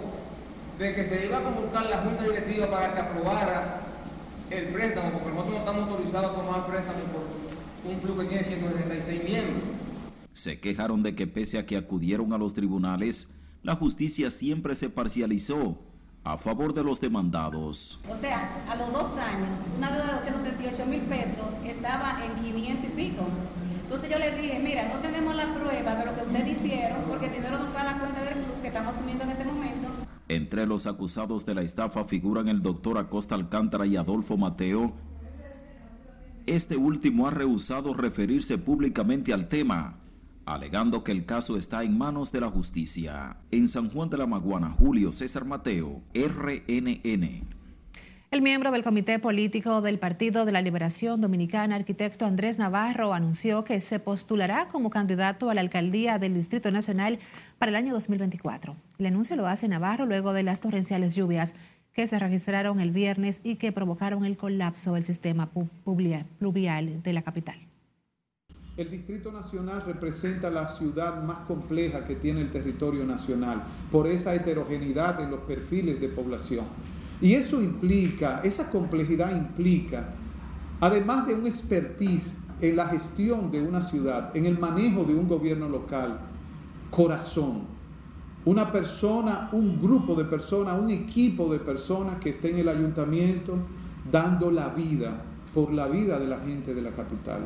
de 0.78 0.94
que 0.94 1.06
se 1.06 1.24
iba 1.24 1.38
a 1.38 1.44
convocar 1.44 1.87
la 1.87 2.02
Junta 2.02 2.24
Directiva 2.24 2.70
para 2.70 2.92
que 2.92 3.00
aprobara 3.00 3.80
el 4.50 4.66
préstamo, 4.66 5.12
porque 5.12 5.30
nosotros 5.30 5.54
no 5.54 5.58
estamos 5.61 5.88
autorizados 5.88 6.30
a 6.30 6.35
tomar 6.35 6.66
préstamo 6.66 6.98
por 7.04 7.90
un 7.90 8.00
club 8.00 8.20
que 8.20 8.26
tiene 8.26 8.44
166 8.44 9.24
miembros. 9.24 9.62
Se 10.35 10.61
quejaron 10.61 11.02
de 11.02 11.14
que 11.14 11.26
pese 11.26 11.56
a 11.58 11.64
que 11.64 11.78
acudieron 11.78 12.35
a 12.35 12.38
los 12.38 12.52
tribunales, 12.52 13.32
la 13.62 13.76
justicia 13.76 14.30
siempre 14.30 14.74
se 14.74 14.90
parcializó 14.90 15.78
a 16.24 16.38
favor 16.38 16.72
de 16.72 16.85
los 16.85 17.00
demandados. 17.00 17.98
O 18.08 18.14
sea, 18.14 18.64
a 18.68 18.76
los 18.76 18.92
dos 18.92 19.16
años, 19.16 19.58
una 19.76 19.90
deuda 19.90 20.06
de 20.06 20.30
278 20.30 20.87
mil 20.87 21.00
pesos 21.02 21.50
estaba 21.66 22.24
en 22.24 22.35
500 22.44 22.85
y 22.85 22.88
pico. 22.94 23.24
Entonces 23.82 24.11
yo 24.11 24.18
les 24.18 24.40
dije, 24.40 24.58
mira, 24.61 24.88
no 24.88 25.00
tenemos 25.00 25.35
la 25.35 25.52
prueba 25.52 25.94
de 25.96 26.06
lo 26.06 26.14
que 26.14 26.22
ustedes 26.22 26.56
hicieron 26.56 27.02
porque 27.08 27.26
el 27.26 27.32
dinero 27.32 27.58
no 27.58 27.66
fue 27.66 27.80
a 27.80 27.85
la 27.85 27.98
cuenta 27.98 28.22
del 28.22 28.35
club 28.35 28.62
que 28.62 28.68
estamos 28.68 28.94
asumiendo 28.94 29.24
en 29.24 29.30
este 29.30 29.44
momento. 29.44 29.88
Entre 30.28 30.66
los 30.66 30.87
acusados 30.87 31.44
de 31.44 31.54
la 31.54 31.62
estafa 31.62 32.04
figuran 32.04 32.48
el 32.48 32.62
doctor 32.62 32.96
Acosta 32.96 33.35
Alcántara 33.35 33.85
y 33.87 33.96
Adolfo 33.96 34.37
Mateo. 34.37 34.94
Este 36.46 36.76
último 36.76 37.28
ha 37.28 37.30
rehusado 37.32 37.92
referirse 37.94 38.56
públicamente 38.58 39.32
al 39.32 39.48
tema, 39.48 39.98
alegando 40.46 41.05
que 41.05 41.12
el 41.12 41.24
caso 41.24 41.57
está 41.57 41.83
en 41.85 41.96
manos 41.96 42.33
de 42.33 42.40
la 42.40 42.50
justicia. 42.50 43.38
En 43.50 43.68
San 43.68 43.90
Juan 43.90 44.11
de 44.11 44.18
la 44.18 44.26
Maguana, 44.26 44.70
Julio 44.70 45.12
César 45.12 45.44
Mateo, 45.44 46.02
RNN. 46.14 47.52
El 48.33 48.40
miembro 48.40 48.70
del 48.70 48.83
Comité 48.83 49.18
Político 49.18 49.83
del 49.83 49.98
Partido 49.98 50.46
de 50.46 50.52
la 50.52 50.62
Liberación 50.62 51.20
Dominicana, 51.20 51.76
arquitecto 51.76 52.24
Andrés 52.24 52.59
Navarro, 52.59 53.12
anunció 53.12 53.62
que 53.62 53.78
se 53.81 53.98
postulará 53.98 54.68
como 54.68 54.88
candidato 54.88 55.50
a 55.50 55.55
la 55.55 55.61
alcaldía 55.61 56.18
del 56.18 56.33
Distrito 56.33 56.70
Nacional 56.70 57.18
para 57.59 57.68
el 57.68 57.76
año 57.76 57.92
2024. 57.92 58.74
El 58.98 59.07
anuncio 59.07 59.37
lo 59.37 59.46
hace 59.46 59.68
Navarro 59.68 60.07
luego 60.07 60.33
de 60.33 60.44
las 60.44 60.61
torrenciales 60.61 61.14
lluvias 61.14 61.55
que 61.92 62.07
se 62.07 62.18
registraron 62.18 62.81
el 62.81 62.90
viernes 62.90 63.42
y 63.44 63.57
que 63.57 63.70
provocaron 63.70 64.24
el 64.24 64.38
colapso 64.38 64.94
del 64.94 65.05
sistema 65.05 65.50
pluvial 66.38 67.02
de 67.02 67.12
la 67.12 67.20
capital. 67.20 67.71
El 68.74 68.90
Distrito 68.90 69.30
Nacional 69.30 69.82
representa 69.85 70.48
la 70.48 70.66
ciudad 70.66 71.22
más 71.22 71.46
compleja 71.46 72.04
que 72.04 72.16
tiene 72.16 72.40
el 72.40 72.50
territorio 72.50 73.04
nacional 73.04 73.64
por 73.90 74.06
esa 74.06 74.35
heterogeneidad 74.35 75.20
en 75.20 75.30
los 75.30 75.40
perfiles 75.40 76.00
de 76.00 76.08
población. 76.08 76.64
Y 77.20 77.35
eso 77.35 77.61
implica, 77.61 78.40
esa 78.42 78.70
complejidad 78.70 79.37
implica, 79.37 80.14
además 80.80 81.26
de 81.26 81.35
un 81.35 81.46
expertise 81.46 82.38
en 82.62 82.76
la 82.76 82.87
gestión 82.87 83.50
de 83.50 83.61
una 83.61 83.82
ciudad, 83.82 84.35
en 84.35 84.46
el 84.46 84.58
manejo 84.58 85.04
de 85.04 85.16
un 85.16 85.28
gobierno 85.28 85.68
local, 85.68 86.20
corazón. 86.90 87.64
Una 88.46 88.72
persona, 88.72 89.50
un 89.52 89.82
grupo 89.82 90.14
de 90.14 90.24
personas, 90.24 90.80
un 90.80 90.88
equipo 90.88 91.52
de 91.52 91.58
personas 91.58 92.18
que 92.20 92.30
esté 92.30 92.50
en 92.52 92.61
el 92.61 92.68
ayuntamiento 92.70 93.54
dando 94.11 94.50
la 94.50 94.70
vida 94.70 95.24
por 95.52 95.70
la 95.74 95.88
vida 95.88 96.18
de 96.18 96.26
la 96.26 96.38
gente 96.38 96.72
de 96.72 96.80
la 96.80 96.92
capital. 96.92 97.42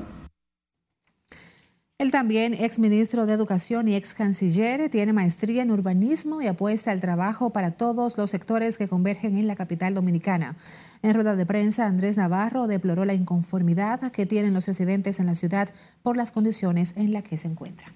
Él 1.98 2.10
también, 2.10 2.52
ex 2.52 2.78
ministro 2.78 3.24
de 3.24 3.32
Educación 3.32 3.88
y 3.88 3.96
ex 3.96 4.12
canciller, 4.12 4.90
tiene 4.90 5.14
maestría 5.14 5.62
en 5.62 5.70
urbanismo 5.70 6.42
y 6.42 6.46
apuesta 6.46 6.90
al 6.90 7.00
trabajo 7.00 7.54
para 7.54 7.70
todos 7.70 8.18
los 8.18 8.28
sectores 8.28 8.76
que 8.76 8.86
convergen 8.86 9.38
en 9.38 9.46
la 9.46 9.56
capital 9.56 9.94
dominicana. 9.94 10.56
En 11.00 11.14
rueda 11.14 11.36
de 11.36 11.46
prensa, 11.46 11.86
Andrés 11.86 12.18
Navarro 12.18 12.66
deploró 12.66 13.06
la 13.06 13.14
inconformidad 13.14 14.12
que 14.12 14.26
tienen 14.26 14.52
los 14.52 14.66
residentes 14.66 15.20
en 15.20 15.26
la 15.26 15.34
ciudad 15.34 15.70
por 16.02 16.18
las 16.18 16.32
condiciones 16.32 16.92
en 16.96 17.14
las 17.14 17.22
que 17.22 17.38
se 17.38 17.48
encuentran. 17.48 17.94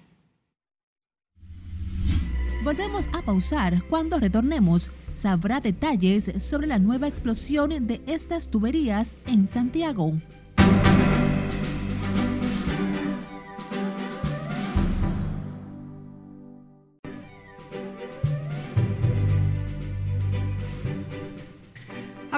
Volvemos 2.63 3.07
a 3.13 3.21
pausar. 3.21 3.83
Cuando 3.87 4.19
retornemos, 4.19 4.89
sabrá 5.13 5.59
detalles 5.59 6.31
sobre 6.39 6.65
la 6.65 6.79
nueva 6.79 7.07
explosión 7.07 7.85
de 7.85 8.01
estas 8.07 8.49
tuberías 8.49 9.19
en 9.27 9.45
Santiago. 9.45 10.13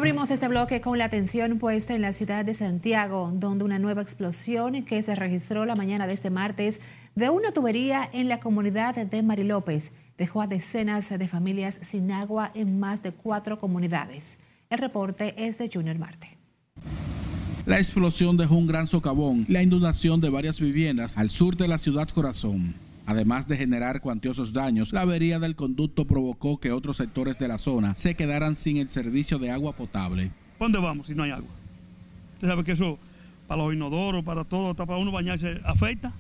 Abrimos 0.04 0.32
este 0.32 0.50
bloque 0.50 0.82
con 0.82 0.98
la 0.98 1.06
atención 1.06 1.60
puesta 1.60 1.96
en 1.96 2.02
la 2.02 2.12
ciudad 2.12 2.44
de 2.44 2.54
Santiago, 2.54 3.32
donde 3.34 3.64
una 3.64 3.80
nueva 3.80 4.02
explosión 4.02 4.84
que 4.84 5.02
se 5.02 5.16
registró 5.16 5.64
la 5.64 5.76
mañana 5.76 6.08
de 6.08 6.14
este 6.14 6.30
martes 6.30 6.82
de 7.16 7.30
una 7.30 7.54
tubería 7.54 8.10
en 8.12 8.28
la 8.28 8.42
comunidad 8.42 8.96
de 8.96 9.24
Marilópez 9.24 9.94
dejó 10.18 10.42
a 10.42 10.48
decenas 10.48 11.08
de 11.08 11.28
familias 11.30 11.80
sin 11.82 12.12
agua 12.12 12.52
en 12.54 12.82
más 12.82 13.02
de 13.02 13.14
cuatro 13.14 13.58
comunidades. 13.60 14.40
El 14.70 14.80
reporte 14.80 15.36
es 15.38 15.58
de 15.58 15.70
Junior 15.74 15.98
Marte. 15.98 16.38
La 17.66 17.78
explosión 17.78 18.36
dejó 18.36 18.56
un 18.56 18.68
gran 18.68 18.88
socavón 18.88 19.46
la 19.48 19.64
inundación 19.64 20.20
de 20.20 20.30
varias 20.30 20.60
viviendas 20.60 21.16
al 21.18 21.30
sur 21.30 21.56
de 21.56 21.70
la 21.70 21.78
ciudad 21.78 22.10
corazón. 22.10 22.76
Además 23.06 23.48
de 23.48 23.58
generar 23.58 24.02
cuantiosos 24.02 24.54
daños, 24.54 24.94
la 24.94 25.02
avería 25.02 25.40
del 25.40 25.56
conducto 25.56 26.06
provocó 26.06 26.58
que 26.60 26.72
otros 26.72 26.98
sectores 26.98 27.38
de 27.38 27.48
la 27.48 27.58
zona 27.58 27.96
se 27.96 28.16
quedaran 28.16 28.56
sin 28.56 28.78
el 28.78 28.90
servicio 28.90 29.40
de 29.40 29.52
agua 29.52 29.76
potable. 29.76 30.32
¿Dónde 30.60 30.80
vamos 30.80 31.08
si 31.08 31.16
no 31.16 31.24
hay 31.24 31.32
agua? 31.32 31.50
Usted 32.36 32.48
sabe 32.48 32.64
que 32.64 32.72
eso 32.72 32.98
para 33.48 33.62
los 33.62 33.74
inodoros, 33.74 34.24
para 34.24 34.44
todo, 34.46 34.72
hasta 34.72 34.86
para 34.86 35.00
uno 35.00 35.12
bañarse, 35.12 35.60
afecta. 35.66 36.14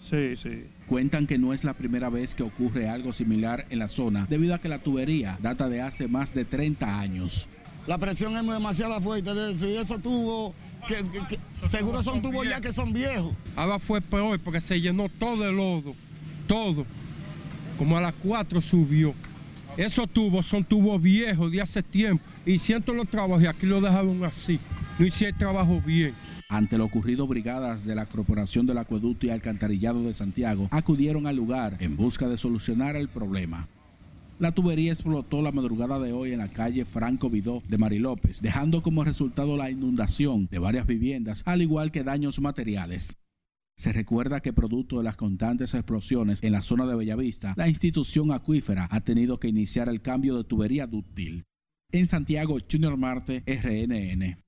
Sí, 0.00 0.36
sí. 0.36 0.64
Cuentan 0.86 1.26
que 1.26 1.38
no 1.38 1.52
es 1.54 1.64
la 1.64 1.72
primera 1.74 2.10
vez 2.10 2.34
que 2.34 2.42
ocurre 2.42 2.88
algo 2.88 3.12
similar 3.12 3.66
en 3.70 3.78
la 3.78 3.88
zona, 3.88 4.26
debido 4.28 4.54
a 4.54 4.58
que 4.58 4.68
la 4.68 4.78
tubería 4.78 5.38
data 5.40 5.68
de 5.68 5.80
hace 5.80 6.08
más 6.08 6.34
de 6.34 6.44
30 6.44 7.00
años. 7.00 7.48
La 7.86 7.98
presión 7.98 8.34
es 8.34 8.46
demasiado 8.46 8.98
fuerte 9.00 9.34
de 9.34 9.52
eso 9.52 9.68
y 9.68 9.76
eso 9.76 9.98
tuvo 9.98 10.54
que, 10.88 11.38
seguro 11.68 12.02
son 12.02 12.22
tubos 12.22 12.48
ya 12.48 12.60
que 12.60 12.72
son 12.72 12.92
viejos. 12.92 13.34
Ahora 13.56 13.78
fue 13.78 14.00
peor 14.00 14.38
porque 14.40 14.60
se 14.60 14.80
llenó 14.80 15.08
todo 15.08 15.48
el 15.48 15.56
lodo, 15.56 15.94
todo. 16.46 16.86
Como 17.78 17.98
a 17.98 18.00
las 18.00 18.14
4 18.22 18.60
subió. 18.60 19.14
Esos 19.76 20.08
tubos 20.08 20.46
son 20.46 20.64
tubos 20.64 21.02
viejos 21.02 21.50
de 21.50 21.60
hace 21.60 21.82
tiempo. 21.82 22.24
Y 22.46 22.58
siento 22.58 22.94
los 22.94 23.08
trabajos 23.08 23.42
y 23.42 23.46
aquí 23.46 23.66
lo 23.66 23.80
dejaron 23.80 24.24
así. 24.24 24.60
No 24.98 25.04
hice 25.04 25.28
el 25.28 25.36
trabajo 25.36 25.82
bien. 25.84 26.14
Ante 26.48 26.78
lo 26.78 26.84
ocurrido, 26.84 27.26
brigadas 27.26 27.84
de 27.84 27.94
la 27.96 28.06
Corporación 28.06 28.66
del 28.66 28.78
Acueducto 28.78 29.26
y 29.26 29.30
Alcantarillado 29.30 30.04
de 30.04 30.14
Santiago 30.14 30.68
acudieron 30.70 31.26
al 31.26 31.36
lugar 31.36 31.76
en 31.80 31.96
busca 31.96 32.28
de 32.28 32.36
solucionar 32.36 32.96
el 32.96 33.08
problema. 33.08 33.66
La 34.44 34.52
tubería 34.52 34.92
explotó 34.92 35.40
la 35.40 35.52
madrugada 35.52 35.98
de 35.98 36.12
hoy 36.12 36.32
en 36.32 36.38
la 36.40 36.50
calle 36.50 36.84
Franco 36.84 37.30
Vidó 37.30 37.62
de 37.66 37.78
Marilópez, 37.78 38.42
dejando 38.42 38.82
como 38.82 39.02
resultado 39.02 39.56
la 39.56 39.70
inundación 39.70 40.48
de 40.50 40.58
varias 40.58 40.86
viviendas, 40.86 41.42
al 41.46 41.62
igual 41.62 41.90
que 41.90 42.04
daños 42.04 42.42
materiales. 42.42 43.14
Se 43.74 43.90
recuerda 43.90 44.42
que 44.42 44.52
producto 44.52 44.98
de 44.98 45.04
las 45.04 45.16
constantes 45.16 45.72
explosiones 45.72 46.42
en 46.42 46.52
la 46.52 46.60
zona 46.60 46.84
de 46.84 46.94
Bellavista, 46.94 47.54
la 47.56 47.70
institución 47.70 48.32
acuífera 48.32 48.86
ha 48.90 49.00
tenido 49.00 49.40
que 49.40 49.48
iniciar 49.48 49.88
el 49.88 50.02
cambio 50.02 50.36
de 50.36 50.44
tubería 50.44 50.86
dúctil. 50.86 51.46
En 51.90 52.06
Santiago, 52.06 52.58
Junior 52.70 52.98
Marte, 52.98 53.44
RNN. 53.46 54.43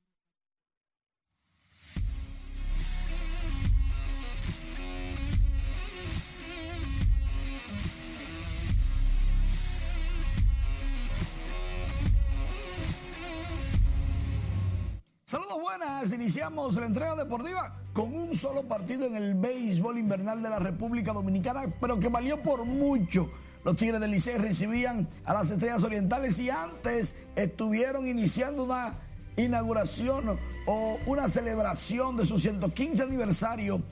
Iniciamos 16.15 16.77
la 16.77 16.87
entrega 16.87 17.15
deportiva 17.15 17.77
con 17.93 18.15
un 18.15 18.35
solo 18.35 18.62
partido 18.62 19.07
en 19.07 19.15
el 19.15 19.35
béisbol 19.35 19.99
invernal 19.99 20.43
de 20.43 20.49
la 20.49 20.59
República 20.59 21.12
Dominicana, 21.12 21.65
pero 21.81 21.99
que 21.99 22.09
valió 22.09 22.43
por 22.43 22.65
mucho. 22.65 23.31
Los 23.62 23.77
Tigres 23.77 24.01
del 24.01 24.12
Liceo 24.12 24.39
recibían 24.39 25.07
a 25.25 25.35
las 25.35 25.51
Estrellas 25.51 25.83
Orientales 25.83 26.39
y 26.39 26.49
antes 26.49 27.15
estuvieron 27.35 28.07
iniciando 28.07 28.65
una 28.65 28.95
inauguración 29.37 30.39
o 30.67 30.99
una 31.07 31.29
celebración 31.29 32.17
de 32.17 32.25
su 32.25 32.39
115 32.39 33.03
aniversario, 33.03 33.83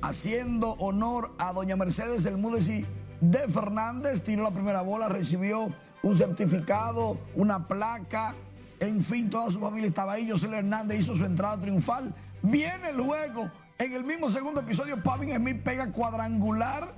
haciendo 0.00 0.72
honor 0.72 1.34
a 1.38 1.52
doña 1.52 1.76
Mercedes 1.76 2.24
El 2.24 2.38
Múdesi 2.38 2.86
de 3.20 3.40
Fernández. 3.48 4.22
Tiró 4.22 4.42
la 4.42 4.52
primera 4.52 4.80
bola, 4.80 5.08
recibió 5.08 5.68
un 6.02 6.16
certificado, 6.16 7.18
una 7.34 7.68
placa 7.68 8.34
en 8.86 9.02
fin, 9.02 9.30
toda 9.30 9.50
su 9.50 9.60
familia 9.60 9.88
estaba 9.88 10.14
ahí. 10.14 10.30
José 10.30 10.46
Hernández 10.46 11.00
hizo 11.00 11.14
su 11.14 11.24
entrada 11.24 11.60
triunfal. 11.60 12.14
Viene 12.42 12.92
luego, 12.92 13.50
en 13.78 13.92
el 13.92 14.04
mismo 14.04 14.30
segundo 14.30 14.60
episodio, 14.60 15.02
Pavin 15.02 15.34
Smith 15.34 15.62
pega 15.62 15.90
cuadrangular 15.90 16.94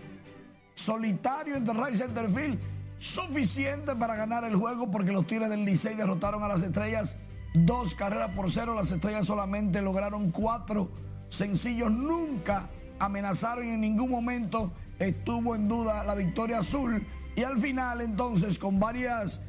solitario 0.75 1.57
entre 1.57 1.75
right 1.75 1.94
center 1.94 2.29
field. 2.29 2.59
Suficiente 2.99 3.94
para 3.94 4.16
ganar 4.16 4.44
el 4.44 4.57
juego 4.57 4.90
porque 4.90 5.12
los 5.12 5.27
Tigres 5.27 5.51
del 5.51 5.64
Licey 5.64 5.94
derrotaron 5.94 6.42
a 6.42 6.49
las 6.49 6.62
estrellas 6.62 7.16
dos 7.55 7.94
carreras 7.94 8.31
por 8.31 8.51
cero. 8.51 8.75
Las 8.75 8.90
estrellas 8.90 9.27
solamente 9.27 9.83
lograron 9.83 10.31
cuatro 10.31 10.90
sencillos. 11.29 11.90
Nunca 11.90 12.70
amenazaron 12.99 13.66
y 13.66 13.70
en 13.70 13.81
ningún 13.81 14.11
momento 14.11 14.72
estuvo 14.99 15.55
en 15.55 15.68
duda 15.68 16.05
la 16.05 16.14
victoria 16.14 16.61
azul. 16.61 17.07
Y 17.37 17.42
al 17.42 17.59
final, 17.59 18.01
entonces, 18.01 18.59
con 18.59 18.81
varias 18.81 19.42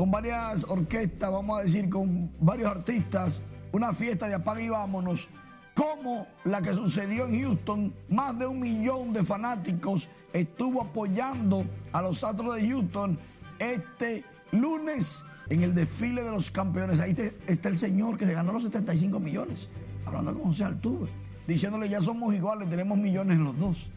con 0.00 0.10
varias 0.10 0.64
orquestas, 0.64 1.30
vamos 1.30 1.60
a 1.60 1.62
decir, 1.62 1.90
con 1.90 2.32
varios 2.40 2.70
artistas, 2.70 3.42
una 3.70 3.92
fiesta 3.92 4.28
de 4.28 4.34
apaga 4.34 4.62
y 4.62 4.70
vámonos, 4.70 5.28
como 5.74 6.26
la 6.44 6.62
que 6.62 6.70
sucedió 6.70 7.26
en 7.26 7.42
Houston, 7.42 7.94
más 8.08 8.38
de 8.38 8.46
un 8.46 8.60
millón 8.60 9.12
de 9.12 9.22
fanáticos 9.22 10.08
estuvo 10.32 10.80
apoyando 10.80 11.66
a 11.92 12.00
los 12.00 12.24
Astros 12.24 12.54
de 12.54 12.66
Houston 12.66 13.18
este 13.58 14.24
lunes 14.52 15.22
en 15.50 15.64
el 15.64 15.74
desfile 15.74 16.22
de 16.22 16.30
los 16.30 16.50
campeones. 16.50 16.98
Ahí 16.98 17.14
está 17.46 17.68
el 17.68 17.76
señor 17.76 18.16
que 18.16 18.24
se 18.24 18.32
ganó 18.32 18.54
los 18.54 18.62
75 18.62 19.20
millones, 19.20 19.68
hablando 20.06 20.32
con 20.32 20.44
José 20.44 20.64
Altuve, 20.64 21.10
diciéndole 21.46 21.90
ya 21.90 22.00
somos 22.00 22.32
iguales, 22.34 22.70
tenemos 22.70 22.96
millones 22.96 23.36
los 23.36 23.58
dos. 23.58 23.90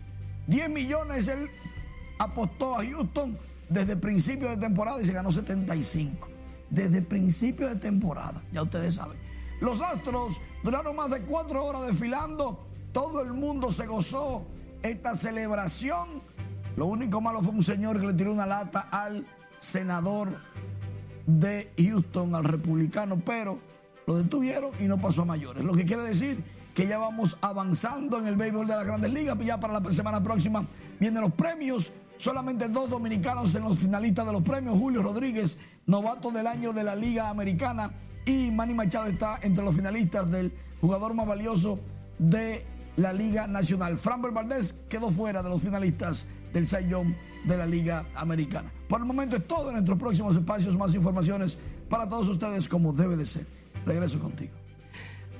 10 0.48 0.70
millones 0.70 1.30
él 1.30 1.50
apostó 2.20 2.78
a 2.78 2.84
Houston 2.84 3.38
desde 3.70 3.96
principio 3.96 4.50
de 4.50 4.58
temporada 4.58 5.02
y 5.02 5.06
se 5.06 5.14
ganó 5.14 5.32
75. 5.32 6.30
Desde 6.70 7.02
principio 7.02 7.68
de 7.68 7.76
temporada, 7.76 8.44
ya 8.52 8.64
ustedes 8.64 8.96
saben. 8.96 9.18
Los 9.60 9.82
Astros 9.82 10.42
duraron 10.64 10.96
más 10.96 11.10
de 11.10 11.22
cuatro 11.22 11.64
horas 11.64 11.88
desfilando. 11.88 12.68
Todo 12.92 13.22
el 13.22 13.34
mundo 13.34 13.72
se 13.72 13.86
gozó 13.86 14.46
esta 14.82 15.16
celebración. 15.16 16.22
Lo 16.76 16.88
único 16.88 17.22
malo 17.22 17.42
fue 17.42 17.54
un 17.54 17.64
señor 17.64 18.00
que 18.00 18.08
le 18.08 18.14
tiró 18.14 18.32
una 18.34 18.46
lata 18.46 18.90
al 18.92 19.26
senador 19.60 20.30
de 21.26 21.72
Houston 21.78 22.36
al 22.36 22.44
republicano, 22.44 23.22
pero 23.24 23.60
lo 24.08 24.16
detuvieron 24.16 24.72
y 24.80 24.84
no 24.84 25.00
pasó 25.00 25.22
a 25.22 25.26
mayores. 25.26 25.64
Lo 25.64 25.74
que 25.74 25.86
quiere 25.86 26.04
decir 26.04 26.44
que 26.74 26.88
ya 26.88 26.98
vamos 26.98 27.38
avanzando 27.42 28.18
en 28.18 28.28
el 28.28 28.36
béisbol 28.36 28.68
de 28.68 28.76
las 28.76 28.86
grandes 28.86 29.12
ligas. 29.12 29.38
Ya 29.40 29.60
para 29.60 29.80
la 29.80 29.92
semana 29.92 30.24
próxima 30.24 30.68
vienen 31.00 31.22
los 31.22 31.34
premios. 31.34 31.92
Solamente 32.24 32.70
dos 32.70 32.90
dominicanos 32.90 33.54
en 33.54 33.66
los 33.66 33.80
finalistas 33.80 34.26
de 34.26 34.32
los 34.32 34.44
premios. 34.44 34.80
Julio 34.80 35.04
Rodríguez, 35.04 35.58
novato 35.86 36.32
del 36.32 36.48
año 36.48 36.72
de 36.72 36.86
la 36.86 36.96
Liga 36.96 37.28
Americana. 37.28 37.92
Y 38.26 38.50
Manny 38.50 38.74
Machado 38.74 39.08
está 39.08 39.40
entre 39.42 39.62
los 39.62 39.76
finalistas 39.76 40.32
del 40.32 40.54
jugador 40.80 41.14
más 41.16 41.28
valioso 41.28 41.82
de 42.20 42.66
la 42.96 43.12
Liga 43.12 43.46
Nacional. 43.48 43.98
Framber 43.98 44.32
Valdés 44.32 44.74
quedó 44.88 45.12
fuera 45.12 45.44
de 45.44 45.50
los 45.50 45.62
finalistas 45.62 46.26
del 46.54 46.66
Sayón 46.66 47.14
de 47.44 47.58
la 47.58 47.66
Liga 47.66 48.06
Americana. 48.16 48.72
Por 48.88 49.02
el 49.02 49.06
momento 49.06 49.36
es 49.36 49.46
todo 49.46 49.68
en 49.68 49.74
nuestros 49.74 50.00
próximos 50.00 50.38
espacios. 50.38 50.78
Más 50.78 50.96
informaciones 50.96 51.58
para 51.90 52.08
todos 52.08 52.30
ustedes 52.30 52.70
como 52.70 52.94
debe 52.94 53.18
de 53.18 53.26
ser. 53.26 53.46
Regreso 53.86 54.22
contigo. 54.22 54.54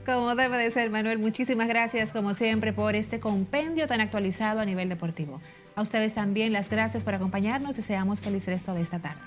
Como 0.06 0.36
debe 0.36 0.58
de 0.58 0.70
ser, 0.70 0.90
Manuel, 0.90 1.18
muchísimas 1.18 1.70
gracias 1.70 2.12
como 2.12 2.34
siempre 2.34 2.74
por 2.74 2.94
este 2.94 3.22
compendio 3.22 3.88
tan 3.88 4.02
actualizado 4.02 4.60
a 4.60 4.66
nivel 4.66 4.90
deportivo. 4.90 5.40
A 5.76 5.82
ustedes 5.82 6.14
también 6.14 6.54
las 6.54 6.70
gracias 6.70 7.04
por 7.04 7.16
acompañarnos. 7.16 7.76
Deseamos 7.76 8.22
feliz 8.22 8.46
resto 8.46 8.74
de 8.74 8.82
esta 8.82 9.00
tarde. 9.00 9.22